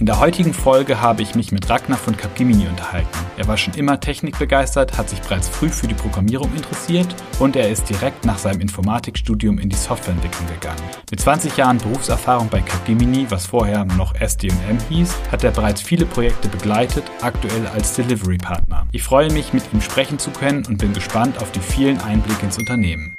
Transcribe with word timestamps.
In 0.00 0.06
der 0.06 0.20
heutigen 0.20 0.54
Folge 0.54 1.00
habe 1.00 1.22
ich 1.22 1.34
mich 1.34 1.50
mit 1.50 1.68
Ragnar 1.68 1.98
von 1.98 2.16
Capgemini 2.16 2.68
unterhalten. 2.68 3.18
Er 3.36 3.48
war 3.48 3.56
schon 3.56 3.74
immer 3.74 3.98
technikbegeistert, 3.98 4.96
hat 4.96 5.10
sich 5.10 5.20
bereits 5.20 5.48
früh 5.48 5.68
für 5.68 5.88
die 5.88 5.94
Programmierung 5.94 6.54
interessiert 6.54 7.08
und 7.40 7.56
er 7.56 7.68
ist 7.68 7.90
direkt 7.90 8.24
nach 8.24 8.38
seinem 8.38 8.60
Informatikstudium 8.60 9.58
in 9.58 9.68
die 9.68 9.76
Softwareentwicklung 9.76 10.46
gegangen. 10.46 10.84
Mit 11.10 11.18
20 11.18 11.56
Jahren 11.56 11.78
Berufserfahrung 11.78 12.48
bei 12.48 12.60
Capgemini, 12.60 13.26
was 13.28 13.46
vorher 13.46 13.84
noch 13.86 14.14
SD&M 14.14 14.78
hieß, 14.88 15.16
hat 15.32 15.42
er 15.42 15.50
bereits 15.50 15.82
viele 15.82 16.06
Projekte 16.06 16.48
begleitet, 16.48 17.02
aktuell 17.20 17.66
als 17.66 17.94
Delivery 17.94 18.38
Partner. 18.38 18.86
Ich 18.92 19.02
freue 19.02 19.32
mich, 19.32 19.52
mit 19.52 19.64
ihm 19.72 19.80
sprechen 19.80 20.20
zu 20.20 20.30
können 20.30 20.64
und 20.66 20.78
bin 20.78 20.92
gespannt 20.92 21.42
auf 21.42 21.50
die 21.50 21.58
vielen 21.58 22.00
Einblicke 22.00 22.46
ins 22.46 22.56
Unternehmen. 22.56 23.16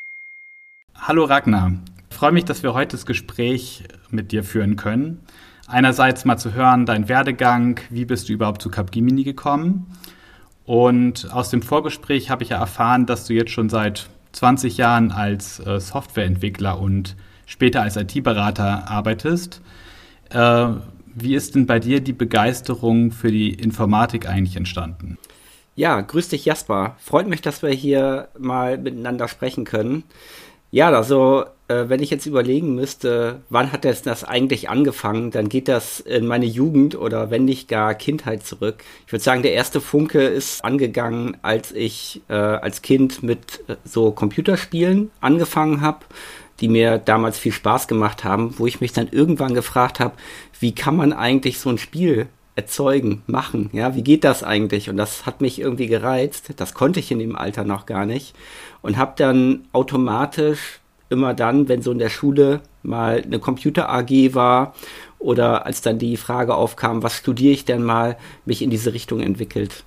Hallo 0.95 1.25
Ragnar, 1.25 1.73
ich 2.09 2.15
freue 2.15 2.31
mich, 2.31 2.45
dass 2.45 2.63
wir 2.63 2.73
heute 2.73 2.95
das 2.95 3.05
Gespräch 3.05 3.83
mit 4.11 4.31
dir 4.31 4.45
führen 4.45 4.77
können 4.77 5.25
einerseits 5.69 6.25
mal 6.25 6.37
zu 6.37 6.53
hören, 6.53 6.85
dein 6.85 7.07
Werdegang, 7.07 7.79
wie 7.89 8.05
bist 8.05 8.29
du 8.29 8.33
überhaupt 8.33 8.61
zu 8.61 8.69
Capgemini 8.69 9.23
gekommen? 9.23 9.87
Und 10.65 11.31
aus 11.31 11.49
dem 11.49 11.61
Vorgespräch 11.61 12.29
habe 12.29 12.43
ich 12.43 12.49
ja 12.49 12.57
erfahren, 12.57 13.05
dass 13.05 13.25
du 13.25 13.33
jetzt 13.33 13.51
schon 13.51 13.69
seit 13.69 14.09
20 14.33 14.77
Jahren 14.77 15.11
als 15.11 15.59
äh, 15.59 15.79
Softwareentwickler 15.79 16.79
und 16.79 17.15
später 17.45 17.81
als 17.81 17.95
IT-Berater 17.95 18.89
arbeitest. 18.89 19.61
Äh, 20.29 20.67
wie 21.15 21.35
ist 21.35 21.55
denn 21.55 21.65
bei 21.65 21.79
dir 21.79 22.01
die 22.01 22.13
Begeisterung 22.13 23.11
für 23.11 23.31
die 23.31 23.51
Informatik 23.53 24.29
eigentlich 24.29 24.55
entstanden? 24.55 25.17
Ja, 25.75 26.01
grüß 26.01 26.29
dich 26.29 26.45
Jasper. 26.45 26.95
Freut 26.99 27.27
mich, 27.27 27.41
dass 27.41 27.63
wir 27.63 27.69
hier 27.69 28.27
mal 28.37 28.77
miteinander 28.77 29.27
sprechen 29.27 29.65
können. 29.65 30.03
Ja, 30.71 30.91
also 30.91 31.45
äh, 31.67 31.85
wenn 31.87 32.01
ich 32.01 32.11
jetzt 32.11 32.27
überlegen 32.27 32.75
müsste, 32.75 33.41
wann 33.49 33.71
hat 33.71 33.85
das, 33.85 34.03
das 34.03 34.23
eigentlich 34.23 34.69
angefangen, 34.69 35.31
dann 35.31 35.49
geht 35.49 35.67
das 35.67 35.99
in 35.99 36.27
meine 36.27 36.45
Jugend 36.45 36.95
oder 36.95 37.31
wenn 37.31 37.45
nicht 37.45 37.67
gar 37.67 37.95
Kindheit 37.95 38.45
zurück. 38.45 38.83
Ich 39.07 39.11
würde 39.11 39.23
sagen, 39.23 39.41
der 39.41 39.53
erste 39.53 39.81
Funke 39.81 40.21
ist 40.21 40.63
angegangen, 40.63 41.37
als 41.41 41.71
ich 41.71 42.21
äh, 42.29 42.33
als 42.33 42.83
Kind 42.83 43.23
mit 43.23 43.63
äh, 43.67 43.77
so 43.83 44.11
Computerspielen 44.11 45.09
angefangen 45.21 45.81
habe, 45.81 46.05
die 46.59 46.67
mir 46.67 46.99
damals 46.99 47.39
viel 47.39 47.53
Spaß 47.53 47.87
gemacht 47.87 48.23
haben, 48.23 48.53
wo 48.59 48.67
ich 48.67 48.79
mich 48.79 48.93
dann 48.93 49.07
irgendwann 49.09 49.55
gefragt 49.55 49.99
habe, 49.99 50.13
wie 50.59 50.75
kann 50.75 50.95
man 50.95 51.13
eigentlich 51.13 51.59
so 51.59 51.69
ein 51.69 51.79
Spiel 51.79 52.27
erzeugen, 52.59 53.21
machen, 53.25 53.69
ja, 53.71 53.95
wie 53.95 54.03
geht 54.03 54.25
das 54.25 54.43
eigentlich? 54.43 54.89
Und 54.89 54.97
das 54.97 55.25
hat 55.25 55.39
mich 55.39 55.59
irgendwie 55.59 55.87
gereizt. 55.87 56.51
Das 56.57 56.73
konnte 56.73 56.99
ich 56.99 57.09
in 57.09 57.19
dem 57.19 57.37
Alter 57.37 57.63
noch 57.63 57.85
gar 57.85 58.05
nicht 58.05 58.35
und 58.81 58.97
habe 58.97 59.13
dann 59.15 59.61
automatisch 59.71 60.81
immer 61.09 61.33
dann, 61.33 61.69
wenn 61.69 61.81
so 61.81 61.91
in 61.91 61.99
der 61.99 62.09
Schule 62.09 62.59
mal 62.83 63.21
eine 63.23 63.39
Computer 63.39 63.89
AG 63.89 64.33
war 64.33 64.75
oder 65.19 65.65
als 65.65 65.81
dann 65.81 65.99
die 65.99 66.17
Frage 66.17 66.53
aufkam, 66.53 67.01
was 67.01 67.15
studiere 67.15 67.53
ich 67.53 67.63
denn 67.63 67.81
mal, 67.81 68.17
mich 68.45 68.61
in 68.61 68.69
diese 68.69 68.93
Richtung 68.93 69.21
entwickelt. 69.21 69.85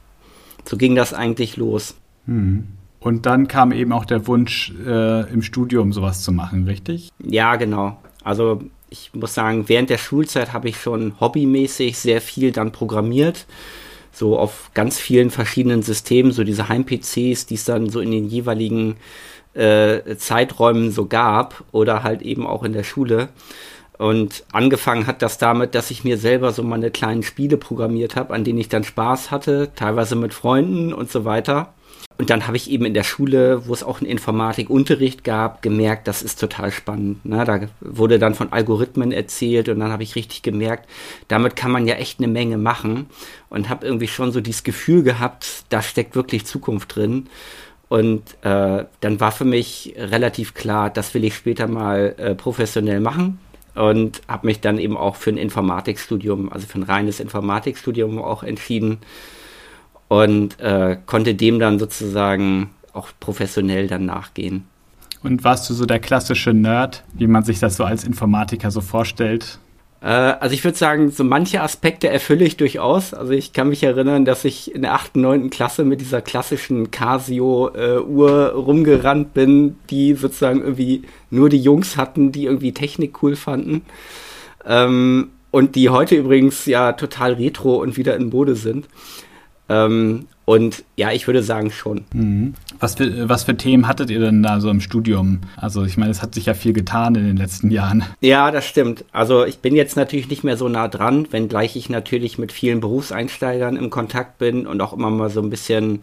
So 0.65 0.79
ging 0.79 0.95
das 0.95 1.13
eigentlich 1.13 1.59
los. 1.59 1.95
Hm. 2.25 2.69
Und 3.01 3.27
dann 3.27 3.49
kam 3.49 3.73
eben 3.73 3.93
auch 3.93 4.07
der 4.07 4.27
Wunsch, 4.27 4.73
äh, 4.87 5.31
im 5.31 5.43
Studium 5.43 5.93
sowas 5.93 6.23
zu 6.23 6.33
machen, 6.33 6.65
richtig? 6.65 7.11
Ja, 7.23 7.57
genau. 7.57 7.99
Also 8.25 8.63
ich 8.93 9.11
muss 9.15 9.35
sagen, 9.35 9.69
während 9.69 9.91
der 9.91 9.99
Schulzeit 9.99 10.53
habe 10.53 10.69
ich 10.69 10.77
schon 10.77 11.19
hobbymäßig 11.19 11.99
sehr 11.99 12.21
viel 12.21 12.53
dann 12.53 12.73
programmiert. 12.73 13.47
So 14.13 14.39
auf 14.39 14.71
ganz 14.75 14.99
vielen 15.01 15.31
verschiedenen 15.31 15.83
Systemen, 15.83 16.33
so 16.33 16.45
diese 16.45 16.69
Heim-PCs, 16.69 17.47
die 17.47 17.55
es 17.55 17.65
dann 17.65 17.89
so 17.89 18.01
in 18.01 18.11
den 18.11 18.29
jeweiligen 18.29 18.97
äh, 19.55 20.17
Zeiträumen 20.17 20.91
so 20.91 21.07
gab 21.07 21.65
oder 21.73 22.03
halt 22.03 22.21
eben 22.21 22.47
auch 22.47 22.63
in 22.63 22.75
der 22.75 22.85
Schule. 22.85 23.31
Und 23.97 24.45
angefangen 24.53 25.07
hat 25.07 25.23
das 25.23 25.39
damit, 25.39 25.75
dass 25.75 25.91
ich 25.91 26.05
mir 26.05 26.19
selber 26.19 26.53
so 26.53 26.63
meine 26.63 26.91
kleinen 26.91 27.23
Spiele 27.23 27.57
programmiert 27.57 28.17
habe, 28.17 28.35
an 28.35 28.45
denen 28.45 28.59
ich 28.59 28.69
dann 28.69 28.85
Spaß 28.85 29.31
hatte, 29.31 29.71
teilweise 29.75 30.17
mit 30.17 30.35
Freunden 30.35 30.93
und 30.93 31.11
so 31.11 31.25
weiter. 31.25 31.73
Und 32.19 32.31
dann 32.31 32.47
habe 32.47 32.57
ich 32.57 32.71
eben 32.71 32.85
in 32.85 32.95
der 32.95 33.03
Schule, 33.03 33.67
wo 33.67 33.73
es 33.73 33.83
auch 33.83 34.01
einen 34.01 34.11
Informatikunterricht 34.11 35.25
gab, 35.25 35.63
gemerkt, 35.63 36.07
das 36.07 36.23
ist 36.23 36.39
total 36.39 36.71
spannend. 36.71 37.25
Ne? 37.25 37.45
Da 37.45 37.61
wurde 37.81 38.19
dann 38.19 38.35
von 38.35 38.53
Algorithmen 38.53 39.13
erzählt 39.13 39.69
und 39.69 39.81
dann 39.81 39.91
habe 39.91 40.03
ich 40.03 40.15
richtig 40.15 40.43
gemerkt, 40.43 40.89
damit 41.29 41.57
kann 41.57 41.71
man 41.71 41.87
ja 41.87 41.95
echt 41.97 42.21
eine 42.21 42.29
Menge 42.29 42.59
machen 42.59 43.07
und 43.49 43.69
habe 43.69 43.87
irgendwie 43.87 44.09
schon 44.09 44.33
so 44.33 44.41
dieses 44.41 44.63
Gefühl 44.63 45.03
gehabt, 45.03 45.65
da 45.69 45.83
steckt 45.83 46.15
wirklich 46.15 46.47
Zukunft 46.47 46.95
drin. 46.95 47.29
Und 47.89 48.23
äh, 48.43 48.85
dann 49.01 49.21
war 49.21 49.33
für 49.33 49.45
mich 49.45 49.95
relativ 49.99 50.55
klar, 50.55 50.91
das 50.91 51.13
will 51.13 51.25
ich 51.25 51.35
später 51.35 51.67
mal 51.67 52.15
äh, 52.17 52.35
professionell 52.35 53.01
machen 53.01 53.39
und 53.75 54.23
habe 54.29 54.47
mich 54.47 54.61
dann 54.61 54.79
eben 54.79 54.97
auch 54.97 55.17
für 55.17 55.31
ein 55.31 55.37
Informatikstudium, 55.37 56.53
also 56.53 56.67
für 56.67 56.79
ein 56.79 56.85
reines 56.85 57.21
Informatikstudium 57.21 58.19
auch 58.19 58.43
entschieden 58.43 58.99
und 60.13 60.61
äh, 60.61 60.99
konnte 61.07 61.35
dem 61.35 61.59
dann 61.59 61.79
sozusagen 61.79 62.69
auch 62.93 63.09
professionell 63.19 63.87
dann 63.87 64.05
nachgehen. 64.05 64.65
Und 65.23 65.43
warst 65.43 65.71
du 65.71 65.75
so 65.75 65.87
der 65.87 66.01
klassische 66.01 66.53
Nerd, 66.53 67.03
wie 67.15 67.27
man 67.27 67.45
sich 67.45 67.61
das 67.61 67.77
so 67.77 67.85
als 67.85 68.05
Informatiker 68.05 68.71
so 68.71 68.83
vorstellt? 68.83 69.59
Äh, 70.03 70.09
also 70.09 70.53
ich 70.53 70.65
würde 70.65 70.77
sagen, 70.77 71.11
so 71.11 71.25
manche 71.25 71.63
Aspekte 71.63 72.11
erfülle 72.11 72.45
ich 72.45 72.59
durchaus. 72.59 73.15
Also 73.15 73.33
ich 73.33 73.55
kann 73.55 73.71
mich 73.71 73.85
erinnern, 73.85 74.27
dass 74.27 74.45
ich 74.45 74.75
in 74.75 74.83
der 74.83 74.93
8., 74.93 75.17
9. 75.17 75.49
Klasse 75.49 75.83
mit 75.83 76.03
dieser 76.03 76.21
klassischen 76.21 76.91
Casio-Uhr 76.91 77.75
äh, 77.75 78.49
rumgerannt 78.49 79.33
bin, 79.33 79.77
die 79.89 80.13
sozusagen 80.13 80.61
irgendwie 80.61 81.05
nur 81.31 81.49
die 81.49 81.63
Jungs 81.63 81.97
hatten, 81.97 82.33
die 82.33 82.45
irgendwie 82.45 82.73
Technik 82.73 83.23
cool 83.23 83.35
fanden. 83.35 83.81
Ähm, 84.67 85.31
und 85.51 85.75
die 85.75 85.89
heute 85.89 86.17
übrigens 86.17 86.67
ja 86.67 86.93
total 86.93 87.33
retro 87.33 87.77
und 87.77 87.97
wieder 87.97 88.15
in 88.15 88.29
Mode 88.29 88.57
sind. 88.57 88.89
Ähm, 89.73 90.27
und 90.45 90.85
ja, 90.97 91.13
ich 91.13 91.27
würde 91.27 91.43
sagen 91.43 91.71
schon. 91.71 92.05
Mhm. 92.13 92.55
Was, 92.79 92.97
für, 92.97 93.29
was 93.29 93.45
für 93.45 93.57
Themen 93.57 93.87
hattet 93.87 94.11
ihr 94.11 94.19
denn 94.19 94.43
da 94.43 94.61
so 94.61 94.69
im 94.71 94.81
Studium? 94.81 95.41
Also 95.57 95.85
ich 95.85 95.97
meine, 95.97 96.11
es 96.11 96.21
hat 96.21 96.35
sich 96.35 96.47
ja 96.47 96.55
viel 96.55 96.73
getan 96.73 97.15
in 97.15 97.25
den 97.25 97.37
letzten 97.37 97.71
Jahren. 97.71 98.05
Ja, 98.21 98.51
das 98.51 98.67
stimmt. 98.67 99.05
Also 99.13 99.45
ich 99.47 99.61
bin 99.61 99.75
jetzt 99.77 99.97
natürlich 99.97 100.29
nicht 100.29 100.45
mehr 100.45 100.57
so 100.57 100.69
nah 100.69 100.89
dran, 100.89 101.29
wenngleich 101.31 101.77
ich 101.77 101.89
natürlich 101.89 102.39
mit 102.39 102.53
vielen 102.53 102.81
Berufseinsteigern 102.81 103.77
im 103.77 103.89
Kontakt 103.89 104.39
bin 104.39 104.67
und 104.67 104.81
auch 104.81 104.93
immer 104.93 105.11
mal 105.11 105.31
so 105.31 105.41
ein 105.41 105.49
bisschen 105.49 106.01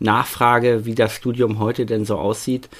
nachfrage, 0.00 0.84
wie 0.86 0.94
das 0.94 1.14
Studium 1.14 1.58
heute 1.58 1.86
denn 1.86 2.06
so 2.06 2.16
aussieht. 2.16 2.70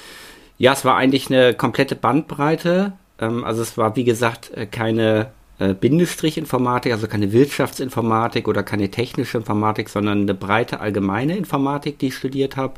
Ja, 0.57 0.73
es 0.73 0.83
war 0.83 0.97
eigentlich 0.97 1.27
eine 1.29 1.53
komplette 1.53 1.95
Bandbreite. 1.95 2.93
Ähm, 3.19 3.43
also 3.45 3.61
es 3.61 3.77
war, 3.77 3.95
wie 3.95 4.03
gesagt, 4.03 4.51
äh, 4.55 4.65
keine 4.65 5.27
äh, 5.59 5.73
Bindestrich-Informatik, 5.73 6.91
also 6.91 7.07
keine 7.07 7.31
Wirtschaftsinformatik 7.31 8.47
oder 8.47 8.63
keine 8.63 8.89
technische 8.89 9.37
Informatik, 9.37 9.89
sondern 9.89 10.21
eine 10.21 10.33
breite 10.33 10.79
allgemeine 10.79 11.37
Informatik, 11.37 11.99
die 11.99 12.07
ich 12.07 12.15
studiert 12.15 12.57
habe. 12.57 12.75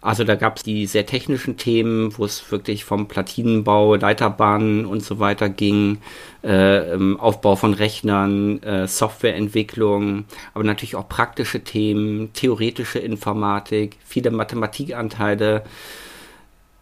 Also 0.00 0.22
da 0.22 0.36
gab 0.36 0.58
es 0.58 0.62
die 0.62 0.86
sehr 0.86 1.06
technischen 1.06 1.56
Themen, 1.56 2.16
wo 2.16 2.24
es 2.24 2.52
wirklich 2.52 2.84
vom 2.84 3.08
Platinenbau, 3.08 3.96
Leiterbahnen 3.96 4.86
und 4.86 5.02
so 5.02 5.18
weiter 5.18 5.48
ging, 5.48 5.98
äh, 6.42 6.96
Aufbau 7.18 7.56
von 7.56 7.74
Rechnern, 7.74 8.62
äh, 8.62 8.86
Softwareentwicklung, 8.86 10.24
aber 10.54 10.62
natürlich 10.62 10.94
auch 10.94 11.08
praktische 11.08 11.64
Themen, 11.64 12.32
theoretische 12.32 13.00
Informatik, 13.00 13.96
viele 14.04 14.30
Mathematikanteile. 14.30 15.64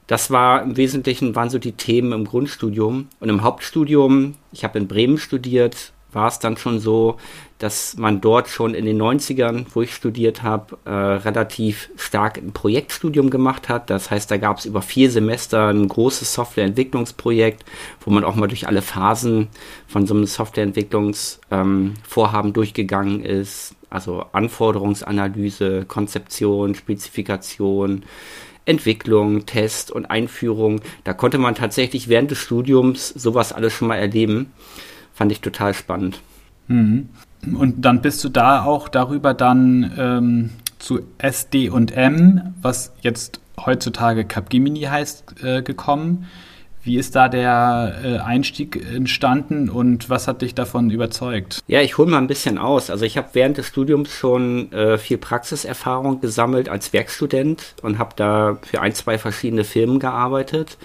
Das 0.07 0.31
war 0.31 0.63
im 0.63 0.77
Wesentlichen, 0.77 1.35
waren 1.35 1.51
so 1.51 1.59
die 1.59 1.73
Themen 1.73 2.13
im 2.13 2.25
Grundstudium. 2.25 3.09
Und 3.19 3.29
im 3.29 3.43
Hauptstudium, 3.43 4.35
ich 4.53 4.65
habe 4.65 4.79
in 4.79 4.87
Bremen 4.87 5.19
studiert, 5.19 5.93
war 6.13 6.29
es 6.29 6.39
dann 6.39 6.57
schon 6.57 6.79
so, 6.81 7.19
dass 7.59 7.97
man 7.97 8.21
dort 8.21 8.49
schon 8.49 8.75
in 8.75 8.87
den 8.87 9.01
90ern, 9.01 9.67
wo 9.73 9.83
ich 9.83 9.95
studiert 9.95 10.43
habe, 10.43 10.77
äh, 10.85 10.91
relativ 10.91 11.91
stark 11.97 12.39
ein 12.39 12.53
Projektstudium 12.53 13.31
gemacht 13.31 13.69
hat. 13.69 13.91
Das 13.91 14.11
heißt, 14.11 14.29
da 14.31 14.37
gab 14.37 14.59
es 14.59 14.65
über 14.65 14.83
vier 14.83 15.11
Semester 15.11 15.69
ein 15.69 15.89
großes 15.89 16.33
Softwareentwicklungsprojekt, 16.33 17.65
wo 18.01 18.11
man 18.11 18.25
auch 18.25 18.35
mal 18.35 18.49
durch 18.49 18.67
alle 18.67 18.83
Phasen 18.83 19.49
von 19.87 20.07
so 20.07 20.15
einem 20.15 20.27
Softwareentwicklungsvorhaben 20.27 22.49
ähm, 22.49 22.53
durchgegangen 22.53 23.25
ist. 23.25 23.77
Also 23.91 24.25
Anforderungsanalyse, 24.33 25.85
Konzeption, 25.87 26.75
Spezifikation, 26.75 28.05
Entwicklung, 28.67 29.47
Test 29.47 29.91
und 29.91 30.07
Einführung. 30.07 30.81
Da 31.05 31.15
konnte 31.15 31.39
man 31.39 31.55
tatsächlich 31.55 32.09
während 32.09 32.31
des 32.31 32.39
Studiums 32.39 33.09
sowas 33.09 33.53
alles 33.53 33.73
schon 33.73 33.89
mal 33.89 33.97
erleben. 33.97 34.53
Fand 35.15 35.33
ich 35.33 35.41
total 35.41 35.73
spannend. 35.73 36.21
Mhm. 36.69 37.09
Und 37.55 37.85
dann 37.85 38.03
bist 38.03 38.23
du 38.25 38.29
da 38.29 38.65
auch 38.65 38.89
darüber 38.89 39.33
dann 39.33 39.93
ähm, 39.97 40.51
zu 40.79 41.01
SD 41.19 41.71
und 41.71 41.93
M, 41.93 42.55
was 42.61 42.93
jetzt 43.01 43.41
heutzutage 43.59 44.25
Capgemini 44.25 44.83
heißt, 44.83 45.43
äh, 45.43 45.63
gekommen. 45.63 46.27
Wie 46.87 46.99
ist 46.99 47.17
da 47.17 47.29
der 47.29 47.97
äh, 48.05 48.19
Einstieg 48.19 48.81
entstanden 48.95 49.69
und 49.69 50.09
was 50.09 50.29
hat 50.29 50.43
dich 50.43 50.55
davon 50.55 50.89
überzeugt? 50.89 51.59
Ja, 51.67 51.81
ich 51.81 51.99
hole 51.99 52.09
mal 52.09 52.19
ein 52.19 52.29
bisschen 52.29 52.59
aus. 52.59 52.91
Also 52.91 53.05
ich 53.05 53.17
habe 53.17 53.31
während 53.33 53.57
des 53.57 53.67
Studiums 53.67 54.13
schon 54.13 54.71
äh, 54.71 54.97
viel 54.97 55.19
Praxiserfahrung 55.19 56.21
gesammelt 56.21 56.69
als 56.69 56.93
Werkstudent 56.93 57.75
und 57.83 57.99
habe 57.99 58.11
da 58.15 58.59
für 58.63 58.81
ein, 58.83 58.95
zwei 58.95 59.19
verschiedene 59.19 59.65
Firmen 59.65 59.99
gearbeitet 59.99 60.79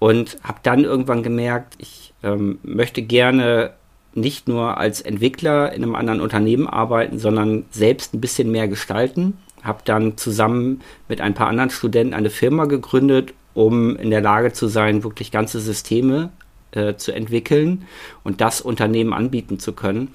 und 0.00 0.38
habe 0.42 0.58
dann 0.64 0.82
irgendwann 0.82 1.22
gemerkt, 1.22 1.74
ich 1.78 2.12
ähm, 2.24 2.58
möchte 2.64 3.00
gerne 3.00 3.74
nicht 4.14 4.48
nur 4.48 4.76
als 4.76 5.00
Entwickler 5.00 5.72
in 5.72 5.84
einem 5.84 5.94
anderen 5.94 6.20
Unternehmen 6.20 6.66
arbeiten, 6.66 7.20
sondern 7.20 7.64
selbst 7.70 8.12
ein 8.12 8.20
bisschen 8.20 8.50
mehr 8.50 8.66
gestalten. 8.66 9.38
Habe 9.62 9.82
dann 9.84 10.16
zusammen 10.16 10.80
mit 11.08 11.20
ein 11.20 11.34
paar 11.34 11.46
anderen 11.46 11.70
Studenten 11.70 12.12
eine 12.12 12.30
Firma 12.30 12.64
gegründet, 12.64 13.34
um 13.56 13.96
in 13.96 14.10
der 14.10 14.20
Lage 14.20 14.52
zu 14.52 14.68
sein, 14.68 15.02
wirklich 15.02 15.30
ganze 15.30 15.60
Systeme 15.60 16.30
äh, 16.72 16.94
zu 16.96 17.12
entwickeln 17.12 17.86
und 18.22 18.42
das 18.42 18.60
Unternehmen 18.60 19.14
anbieten 19.14 19.58
zu 19.58 19.72
können. 19.72 20.08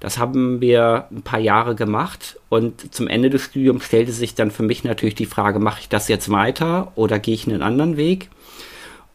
Das 0.00 0.16
haben 0.16 0.62
wir 0.62 1.06
ein 1.10 1.20
paar 1.20 1.40
Jahre 1.40 1.74
gemacht 1.74 2.40
und 2.48 2.94
zum 2.94 3.06
Ende 3.06 3.28
des 3.28 3.42
Studiums 3.42 3.84
stellte 3.84 4.12
sich 4.12 4.34
dann 4.34 4.50
für 4.50 4.62
mich 4.62 4.82
natürlich 4.82 5.14
die 5.14 5.26
Frage, 5.26 5.58
mache 5.58 5.80
ich 5.82 5.88
das 5.90 6.08
jetzt 6.08 6.30
weiter 6.30 6.92
oder 6.94 7.18
gehe 7.18 7.34
ich 7.34 7.46
einen 7.46 7.60
anderen 7.60 7.98
Weg? 7.98 8.30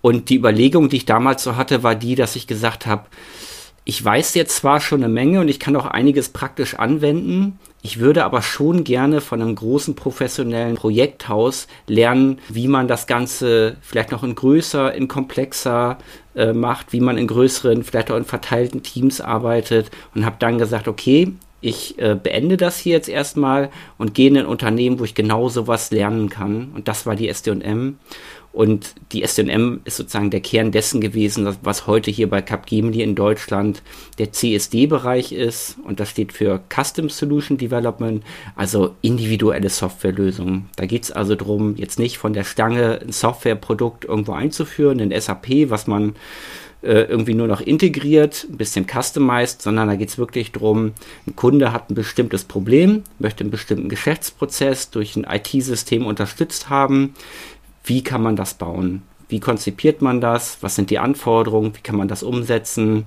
Und 0.02 0.30
die 0.30 0.36
Überlegung, 0.36 0.90
die 0.90 0.98
ich 0.98 1.06
damals 1.08 1.42
so 1.42 1.56
hatte, 1.56 1.82
war 1.82 1.96
die, 1.96 2.14
dass 2.14 2.36
ich 2.36 2.46
gesagt 2.46 2.86
habe, 2.86 3.06
ich 3.84 4.04
weiß 4.04 4.36
jetzt 4.36 4.58
zwar 4.58 4.80
schon 4.80 5.04
eine 5.04 5.12
Menge 5.12 5.40
und 5.40 5.48
ich 5.48 5.60
kann 5.60 5.76
auch 5.76 5.88
einiges 5.88 6.30
praktisch 6.30 6.76
anwenden. 6.76 7.58
Ich 7.86 8.00
würde 8.00 8.26
aber 8.26 8.42
schon 8.42 8.84
gerne 8.84 9.22
von 9.22 9.44
einem 9.44 9.54
großen 9.54 9.94
professionellen 9.94 10.74
Projekthaus 10.74 11.68
lernen, 11.86 12.40
wie 12.50 12.68
man 12.68 12.88
das 12.88 13.06
Ganze 13.06 13.78
vielleicht 13.82 14.12
noch 14.12 14.24
in 14.24 14.34
größer, 14.34 14.92
in 14.96 15.08
komplexer 15.08 16.00
äh, 16.36 16.52
macht, 16.52 16.94
wie 16.94 17.00
man 17.00 17.20
in 17.20 17.28
größeren, 17.28 17.84
vielleicht 17.84 18.10
auch 18.10 18.18
in 18.18 18.26
verteilten 18.26 18.82
Teams 18.82 19.22
arbeitet 19.22 19.92
und 20.16 20.26
habe 20.26 20.38
dann 20.40 20.58
gesagt, 20.58 20.88
okay, 20.88 21.34
ich 21.62 22.00
äh, 22.00 22.16
beende 22.16 22.58
das 22.58 22.80
hier 22.80 22.94
jetzt 22.94 23.08
erstmal 23.08 23.70
und 24.00 24.16
gehe 24.16 24.30
in 24.30 24.38
ein 24.38 24.46
Unternehmen, 24.48 24.98
wo 24.98 25.04
ich 25.04 25.14
genau 25.14 25.50
sowas 25.50 25.92
lernen 25.92 26.30
kann. 26.30 26.72
Und 26.74 26.88
das 26.88 27.06
war 27.06 27.16
die 27.16 27.30
SDM. 27.30 28.00
Und 28.56 28.96
die 29.12 29.28
SNM 29.28 29.81
ist 29.84 29.98
sozusagen 29.98 30.30
der 30.30 30.40
Kern 30.40 30.72
dessen 30.72 31.02
gewesen, 31.02 31.57
was 31.62 31.88
heute 31.88 32.10
hier 32.10 32.30
bei 32.30 32.42
Capgemini 32.42 33.02
in 33.02 33.13
Deutschland 33.13 33.84
der 34.18 34.31
CSD-Bereich 34.31 35.34
ist. 35.34 35.75
Und 35.84 36.00
das 36.00 36.12
steht 36.12 36.31
für 36.31 36.62
Custom 36.74 37.10
Solution 37.10 37.57
Development, 37.57 38.24
also 38.56 38.96
individuelle 39.02 39.68
Softwarelösungen. 39.69 40.69
Da 40.78 40.86
geht 40.86 41.04
es 41.04 41.12
also 41.12 41.36
darum, 41.36 41.75
jetzt 41.75 42.00
nicht 42.00 42.18
von 42.18 42.31
der 42.31 42.46
Stange 42.46 43.02
ein 43.02 43.12
Softwareprodukt 43.12 44.06
irgendwo 44.06 44.31
einzuführen, 44.31 45.00
in 45.00 45.19
SAP, 45.19 45.69
was 45.69 45.86
man 45.86 46.16
äh, 46.81 47.02
irgendwie 47.02 47.34
nur 47.34 47.48
noch 47.48 47.62
integriert, 47.62 48.48
ein 48.50 48.57
bisschen 48.57 48.86
customized, 48.86 49.62
sondern 49.62 49.88
da 49.88 49.96
geht 49.96 50.10
es 50.10 50.18
wirklich 50.18 50.52
darum, 50.52 50.94
ein 51.28 51.36
Kunde 51.36 51.74
hat 51.74 51.90
ein 51.90 51.96
bestimmtes 51.96 52.44
Problem, 52.44 53.04
möchte 53.19 53.42
einen 53.42 53.52
bestimmten 53.52 53.90
Geschäftsprozess 53.90 54.92
durch 54.92 55.16
ein 55.16 55.25
IT-System 55.30 56.06
unterstützt 56.06 56.69
haben 56.69 57.16
wie 57.86 58.04
kann 58.04 58.22
man 58.22 58.36
das 58.36 58.56
bauen? 58.56 59.04
Wie 59.28 59.40
konzipiert 59.40 60.02
man 60.02 60.22
das? 60.22 60.58
Was 60.62 60.76
sind 60.76 60.90
die 60.92 61.00
Anforderungen? 61.00 61.76
Wie 61.76 61.82
kann 61.82 61.96
man 61.96 62.08
das 62.08 62.22
umsetzen? 62.22 63.06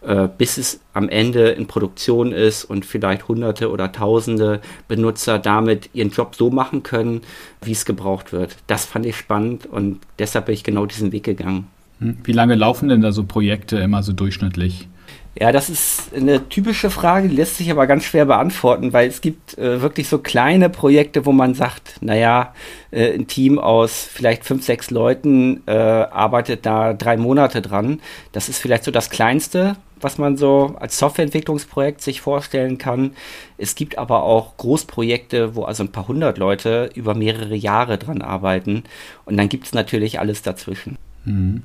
Äh, 0.00 0.28
bis 0.38 0.58
es 0.58 0.80
am 0.92 1.08
Ende 1.08 1.48
in 1.48 1.66
Produktion 1.66 2.30
ist 2.30 2.64
und 2.64 2.86
vielleicht 2.86 3.26
Hunderte 3.26 3.68
oder 3.68 3.90
Tausende 3.90 4.60
Benutzer 4.86 5.40
damit 5.40 5.90
ihren 5.92 6.10
Job 6.10 6.36
so 6.36 6.50
machen 6.50 6.84
können, 6.84 7.22
wie 7.62 7.72
es 7.72 7.84
gebraucht 7.84 8.32
wird. 8.32 8.56
Das 8.68 8.84
fand 8.84 9.06
ich 9.06 9.16
spannend 9.16 9.66
und 9.66 9.98
deshalb 10.20 10.46
bin 10.46 10.54
ich 10.54 10.62
genau 10.62 10.86
diesen 10.86 11.10
Weg 11.10 11.24
gegangen. 11.24 11.66
Hm. 11.98 12.18
Wie 12.22 12.32
lange 12.32 12.54
laufen 12.54 12.88
denn 12.88 13.00
da 13.00 13.10
so 13.10 13.24
Projekte 13.24 13.78
immer 13.78 14.04
so 14.04 14.12
durchschnittlich? 14.12 14.88
Ja, 15.40 15.52
das 15.52 15.70
ist 15.70 16.12
eine 16.16 16.48
typische 16.48 16.90
Frage, 16.90 17.28
die 17.28 17.36
lässt 17.36 17.58
sich 17.58 17.70
aber 17.70 17.86
ganz 17.86 18.02
schwer 18.02 18.24
beantworten, 18.24 18.92
weil 18.92 19.06
es 19.08 19.20
gibt 19.20 19.56
äh, 19.56 19.80
wirklich 19.80 20.08
so 20.08 20.18
kleine 20.18 20.68
Projekte, 20.68 21.26
wo 21.26 21.30
man 21.32 21.54
sagt, 21.54 21.98
naja, 22.00 22.54
äh, 22.90 23.14
ein 23.14 23.28
Team 23.28 23.60
aus 23.60 24.08
vielleicht 24.12 24.44
fünf, 24.44 24.64
sechs 24.64 24.90
Leuten 24.90 25.62
äh, 25.66 25.72
arbeitet 25.72 26.66
da 26.66 26.92
drei 26.92 27.16
Monate 27.16 27.62
dran. 27.62 28.00
Das 28.32 28.48
ist 28.48 28.58
vielleicht 28.58 28.82
so 28.82 28.90
das 28.90 29.10
Kleinste, 29.10 29.76
was 30.00 30.18
man 30.18 30.36
so 30.36 30.74
als 30.80 30.98
Softwareentwicklungsprojekt 30.98 32.00
sich 32.02 32.20
vorstellen 32.20 32.78
kann. 32.78 33.12
Es 33.58 33.76
gibt 33.76 33.96
aber 33.96 34.24
auch 34.24 34.56
Großprojekte, 34.56 35.54
wo 35.54 35.62
also 35.62 35.84
ein 35.84 35.92
paar 35.92 36.08
hundert 36.08 36.38
Leute 36.38 36.90
über 36.96 37.14
mehrere 37.14 37.54
Jahre 37.54 37.96
dran 37.96 38.22
arbeiten. 38.22 38.82
Und 39.24 39.36
dann 39.36 39.48
gibt 39.48 39.66
es 39.66 39.72
natürlich 39.72 40.18
alles 40.18 40.42
dazwischen. 40.42 40.98
Mhm. 41.28 41.62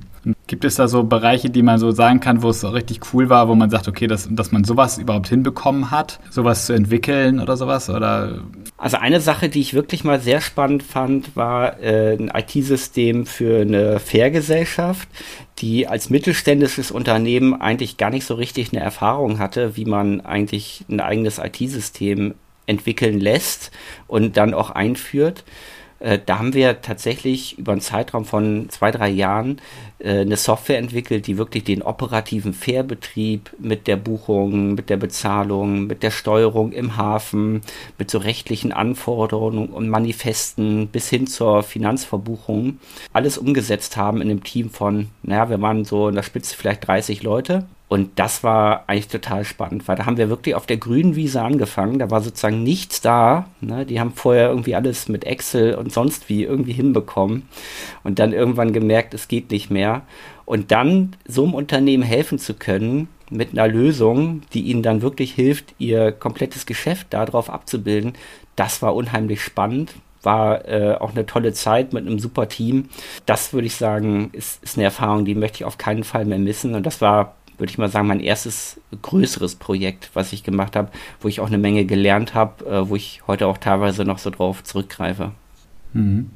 Gibt 0.47 0.63
es 0.63 0.75
da 0.75 0.87
so 0.87 1.03
Bereiche, 1.03 1.49
die 1.49 1.63
man 1.63 1.79
so 1.79 1.91
sagen 1.91 2.21
kann, 2.21 2.43
wo 2.43 2.49
es 2.49 2.63
richtig 2.63 3.01
cool 3.13 3.29
war, 3.29 3.49
wo 3.49 3.55
man 3.55 3.69
sagt, 3.69 3.89
okay, 3.89 4.07
dass, 4.07 4.29
dass 4.31 4.53
man 4.53 4.63
sowas 4.63 4.97
überhaupt 4.97 5.27
hinbekommen 5.27 5.91
hat, 5.91 6.19
sowas 6.29 6.65
zu 6.65 6.73
entwickeln 6.73 7.41
oder 7.41 7.57
sowas? 7.57 7.89
Oder? 7.89 8.41
Also 8.77 8.97
eine 8.97 9.19
Sache, 9.19 9.49
die 9.49 9.59
ich 9.59 9.73
wirklich 9.73 10.05
mal 10.05 10.21
sehr 10.21 10.39
spannend 10.39 10.81
fand, 10.81 11.35
war 11.35 11.81
äh, 11.81 12.15
ein 12.17 12.31
IT-System 12.33 13.25
für 13.25 13.61
eine 13.61 13.99
Fairgesellschaft, 13.99 15.09
die 15.59 15.87
als 15.87 16.09
mittelständisches 16.09 16.91
Unternehmen 16.91 17.59
eigentlich 17.59 17.97
gar 17.97 18.09
nicht 18.09 18.25
so 18.25 18.35
richtig 18.35 18.71
eine 18.71 18.81
Erfahrung 18.81 19.39
hatte, 19.39 19.75
wie 19.75 19.85
man 19.85 20.21
eigentlich 20.21 20.85
ein 20.89 21.01
eigenes 21.01 21.37
IT-System 21.37 22.35
entwickeln 22.65 23.19
lässt 23.19 23.71
und 24.07 24.37
dann 24.37 24.53
auch 24.53 24.69
einführt. 24.69 25.43
Äh, 26.03 26.19
da 26.23 26.37
haben 26.37 26.53
wir 26.53 26.81
tatsächlich 26.81 27.57
über 27.57 27.71
einen 27.71 27.79
Zeitraum 27.79 28.25
von 28.25 28.67
zwei, 28.69 28.91
drei 28.91 29.07
Jahren 29.09 29.61
äh, 29.99 30.19
eine 30.19 30.35
Software 30.35 30.77
entwickelt, 30.77 31.27
die 31.27 31.37
wirklich 31.37 31.63
den 31.63 31.81
operativen 31.81 32.53
Fährbetrieb 32.53 33.51
mit 33.57 33.87
der 33.87 33.95
Buchung, 33.95 34.75
mit 34.75 34.89
der 34.89 34.97
Bezahlung, 34.97 35.87
mit 35.87 36.03
der 36.03 36.11
Steuerung 36.11 36.73
im 36.73 36.97
Hafen, 36.97 37.61
mit 37.97 38.11
so 38.11 38.17
rechtlichen 38.17 38.73
Anforderungen 38.73 39.69
und 39.69 39.87
Manifesten 39.87 40.87
bis 40.87 41.09
hin 41.09 41.25
zur 41.25 41.63
Finanzverbuchung 41.63 42.79
alles 43.13 43.37
umgesetzt 43.37 43.95
haben 43.95 44.21
in 44.21 44.29
einem 44.29 44.43
Team 44.43 44.71
von, 44.71 45.07
naja, 45.21 45.49
wir 45.49 45.61
waren 45.61 45.85
so 45.85 46.09
in 46.09 46.15
der 46.15 46.23
Spitze 46.23 46.57
vielleicht 46.57 46.85
30 46.85 47.23
Leute 47.23 47.65
und 47.93 48.17
das 48.17 48.43
war 48.43 48.85
eigentlich 48.87 49.07
total 49.07 49.45
spannend, 49.45 49.87
weil 49.87 49.95
da 49.95 50.07
haben 50.07 50.17
wir 50.17 50.27
wirklich 50.27 50.55
auf 50.55 50.65
der 50.65 50.77
grünen 50.77 51.15
Wiese 51.15 51.43
angefangen. 51.43 51.99
Da 51.99 52.09
war 52.09 52.21
sozusagen 52.21 52.63
nichts 52.63 53.01
da. 53.01 53.45
Ne? 53.61 53.85
Die 53.85 53.99
haben 53.99 54.13
vorher 54.13 54.49
irgendwie 54.49 54.73
alles 54.73 55.09
mit 55.09 55.25
Excel 55.25 55.75
und 55.75 55.93
sonst 55.93 56.27
wie 56.27 56.43
irgendwie 56.43 56.73
hinbekommen 56.73 57.43
und 58.03 58.17
dann 58.17 58.33
irgendwann 58.33 58.73
gemerkt, 58.73 59.13
es 59.13 59.27
geht 59.27 59.51
nicht 59.51 59.69
mehr. 59.69 60.01
Und 60.45 60.71
dann 60.71 61.15
so 61.27 61.43
einem 61.43 61.53
Unternehmen 61.53 62.01
helfen 62.01 62.39
zu 62.39 62.55
können 62.55 63.09
mit 63.29 63.51
einer 63.51 63.67
Lösung, 63.67 64.41
die 64.53 64.61
ihnen 64.61 64.81
dann 64.81 65.03
wirklich 65.03 65.31
hilft, 65.31 65.75
ihr 65.77 66.11
komplettes 66.13 66.65
Geschäft 66.65 67.13
darauf 67.13 67.51
abzubilden, 67.51 68.13
das 68.55 68.81
war 68.81 68.95
unheimlich 68.95 69.43
spannend 69.43 69.93
war 70.25 70.65
äh, 70.69 70.95
auch 71.01 71.11
eine 71.11 71.25
tolle 71.25 71.51
Zeit 71.51 71.91
mit 71.91 72.07
einem 72.07 72.17
super 72.17 72.47
Team. 72.47 72.87
Das 73.25 73.51
würde 73.51 73.67
ich 73.67 73.75
sagen, 73.75 74.29
ist, 74.31 74.63
ist 74.63 74.77
eine 74.77 74.85
Erfahrung, 74.85 75.25
die 75.25 75.35
möchte 75.35 75.57
ich 75.57 75.65
auf 75.65 75.77
keinen 75.77 76.05
Fall 76.05 76.23
mehr 76.23 76.39
missen. 76.39 76.75
Und 76.75 76.85
das 76.85 77.01
war 77.01 77.35
würde 77.63 77.71
ich 77.71 77.77
mal 77.77 77.89
sagen, 77.89 78.07
mein 78.07 78.19
erstes 78.19 78.81
größeres 79.01 79.55
Projekt, 79.55 80.09
was 80.15 80.33
ich 80.33 80.43
gemacht 80.43 80.75
habe, 80.75 80.91
wo 81.21 81.29
ich 81.29 81.39
auch 81.39 81.47
eine 81.47 81.57
Menge 81.57 81.85
gelernt 81.85 82.33
habe, 82.33 82.65
äh, 82.65 82.89
wo 82.89 82.97
ich 82.97 83.21
heute 83.25 83.47
auch 83.47 83.57
teilweise 83.57 84.03
noch 84.03 84.17
so 84.17 84.31
drauf 84.31 84.65
zurückgreife. 84.65 85.31
Mhm. 85.93 86.31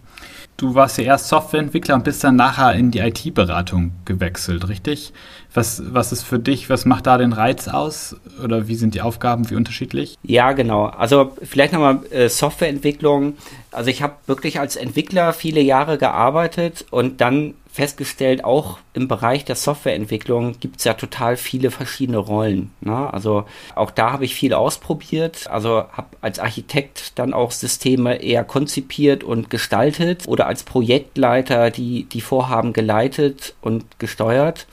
Du 0.55 0.74
warst 0.74 0.98
ja 0.98 1.03
erst 1.03 1.27
Softwareentwickler 1.27 1.96
und 1.96 2.05
bist 2.05 2.24
dann 2.24 2.38
nachher 2.38 2.74
in 2.75 2.91
die 2.91 3.00
IT-Beratung 3.00 3.91
gewechselt, 4.05 4.69
richtig? 4.69 5.12
Was, 5.58 5.82
was 5.92 6.12
ist 6.12 6.22
für 6.22 6.38
dich, 6.38 6.70
was 6.70 6.86
macht 6.86 7.08
da 7.08 7.18
den 7.18 7.34
Reiz 7.34 7.68
aus? 7.68 8.16
Oder 8.44 8.68
wie 8.68 8.76
sind 8.76 8.94
die 8.94 9.02
Aufgaben, 9.02 9.50
wie 9.50 9.56
unterschiedlich? 9.56 10.16
Ja, 10.22 10.52
genau. 10.52 10.86
Also 10.86 11.32
vielleicht 11.42 11.74
nochmal 11.74 12.02
äh, 12.12 12.30
Softwareentwicklung. 12.30 13.36
Also 13.72 13.90
ich 13.90 14.04
habe 14.04 14.14
wirklich 14.28 14.60
als 14.60 14.76
Entwickler 14.76 15.34
viele 15.34 15.60
Jahre 15.60 15.98
gearbeitet 15.98 16.86
und 16.92 17.22
dann 17.22 17.56
festgestellt, 17.72 18.44
auch 18.44 18.78
im 18.94 19.08
Bereich 19.08 19.46
der 19.46 19.56
Softwareentwicklung 19.56 20.60
gibt 20.60 20.78
es 20.78 20.84
ja 20.84 20.94
total 20.94 21.38
viele 21.38 21.72
verschiedene 21.72 22.18
Rollen. 22.18 22.72
Ne? 22.82 23.12
Also 23.14 23.46
auch 23.76 23.90
da 23.90 24.12
habe 24.12 24.26
ich 24.26 24.36
viel 24.36 24.54
ausprobiert. 24.54 25.48
Also 25.50 25.86
habe 25.92 26.08
als 26.22 26.38
Architekt 26.38 27.18
dann 27.20 27.34
auch 27.34 27.52
Systeme 27.52 28.22
eher 28.22 28.44
konzipiert 28.44 29.24
und 29.24 29.50
gestaltet 29.50 30.28
oder 30.28 30.46
als 30.46 30.64
Projektleiter 30.64 31.72
die, 31.72 32.04
die 32.06 32.22
Vorhaben 32.22 32.74
geleitet 32.74 33.56
und 33.62 34.00
gesteuert 34.00 34.68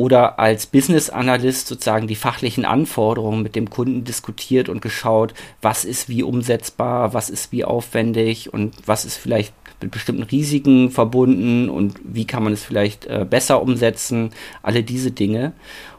oder 0.00 0.38
als 0.38 0.64
Business 0.64 1.10
Analyst 1.10 1.68
sozusagen 1.68 2.06
die 2.06 2.14
fachlichen 2.14 2.64
Anforderungen 2.64 3.42
mit 3.42 3.54
dem 3.54 3.68
Kunden 3.68 4.02
diskutiert 4.02 4.70
und 4.70 4.80
geschaut, 4.80 5.34
was 5.60 5.84
ist 5.84 6.08
wie 6.08 6.22
umsetzbar, 6.22 7.12
was 7.12 7.28
ist 7.28 7.52
wie 7.52 7.66
aufwendig 7.66 8.50
und 8.50 8.74
was 8.86 9.04
ist 9.04 9.18
vielleicht 9.18 9.52
mit 9.82 9.90
bestimmten 9.90 10.22
Risiken 10.22 10.90
verbunden 10.90 11.68
und 11.68 12.00
wie 12.02 12.26
kann 12.26 12.42
man 12.42 12.54
es 12.54 12.64
vielleicht 12.64 13.04
äh, 13.08 13.26
besser 13.28 13.60
umsetzen, 13.60 14.30
alle 14.62 14.82
diese 14.82 15.10
Dinge. 15.10 15.52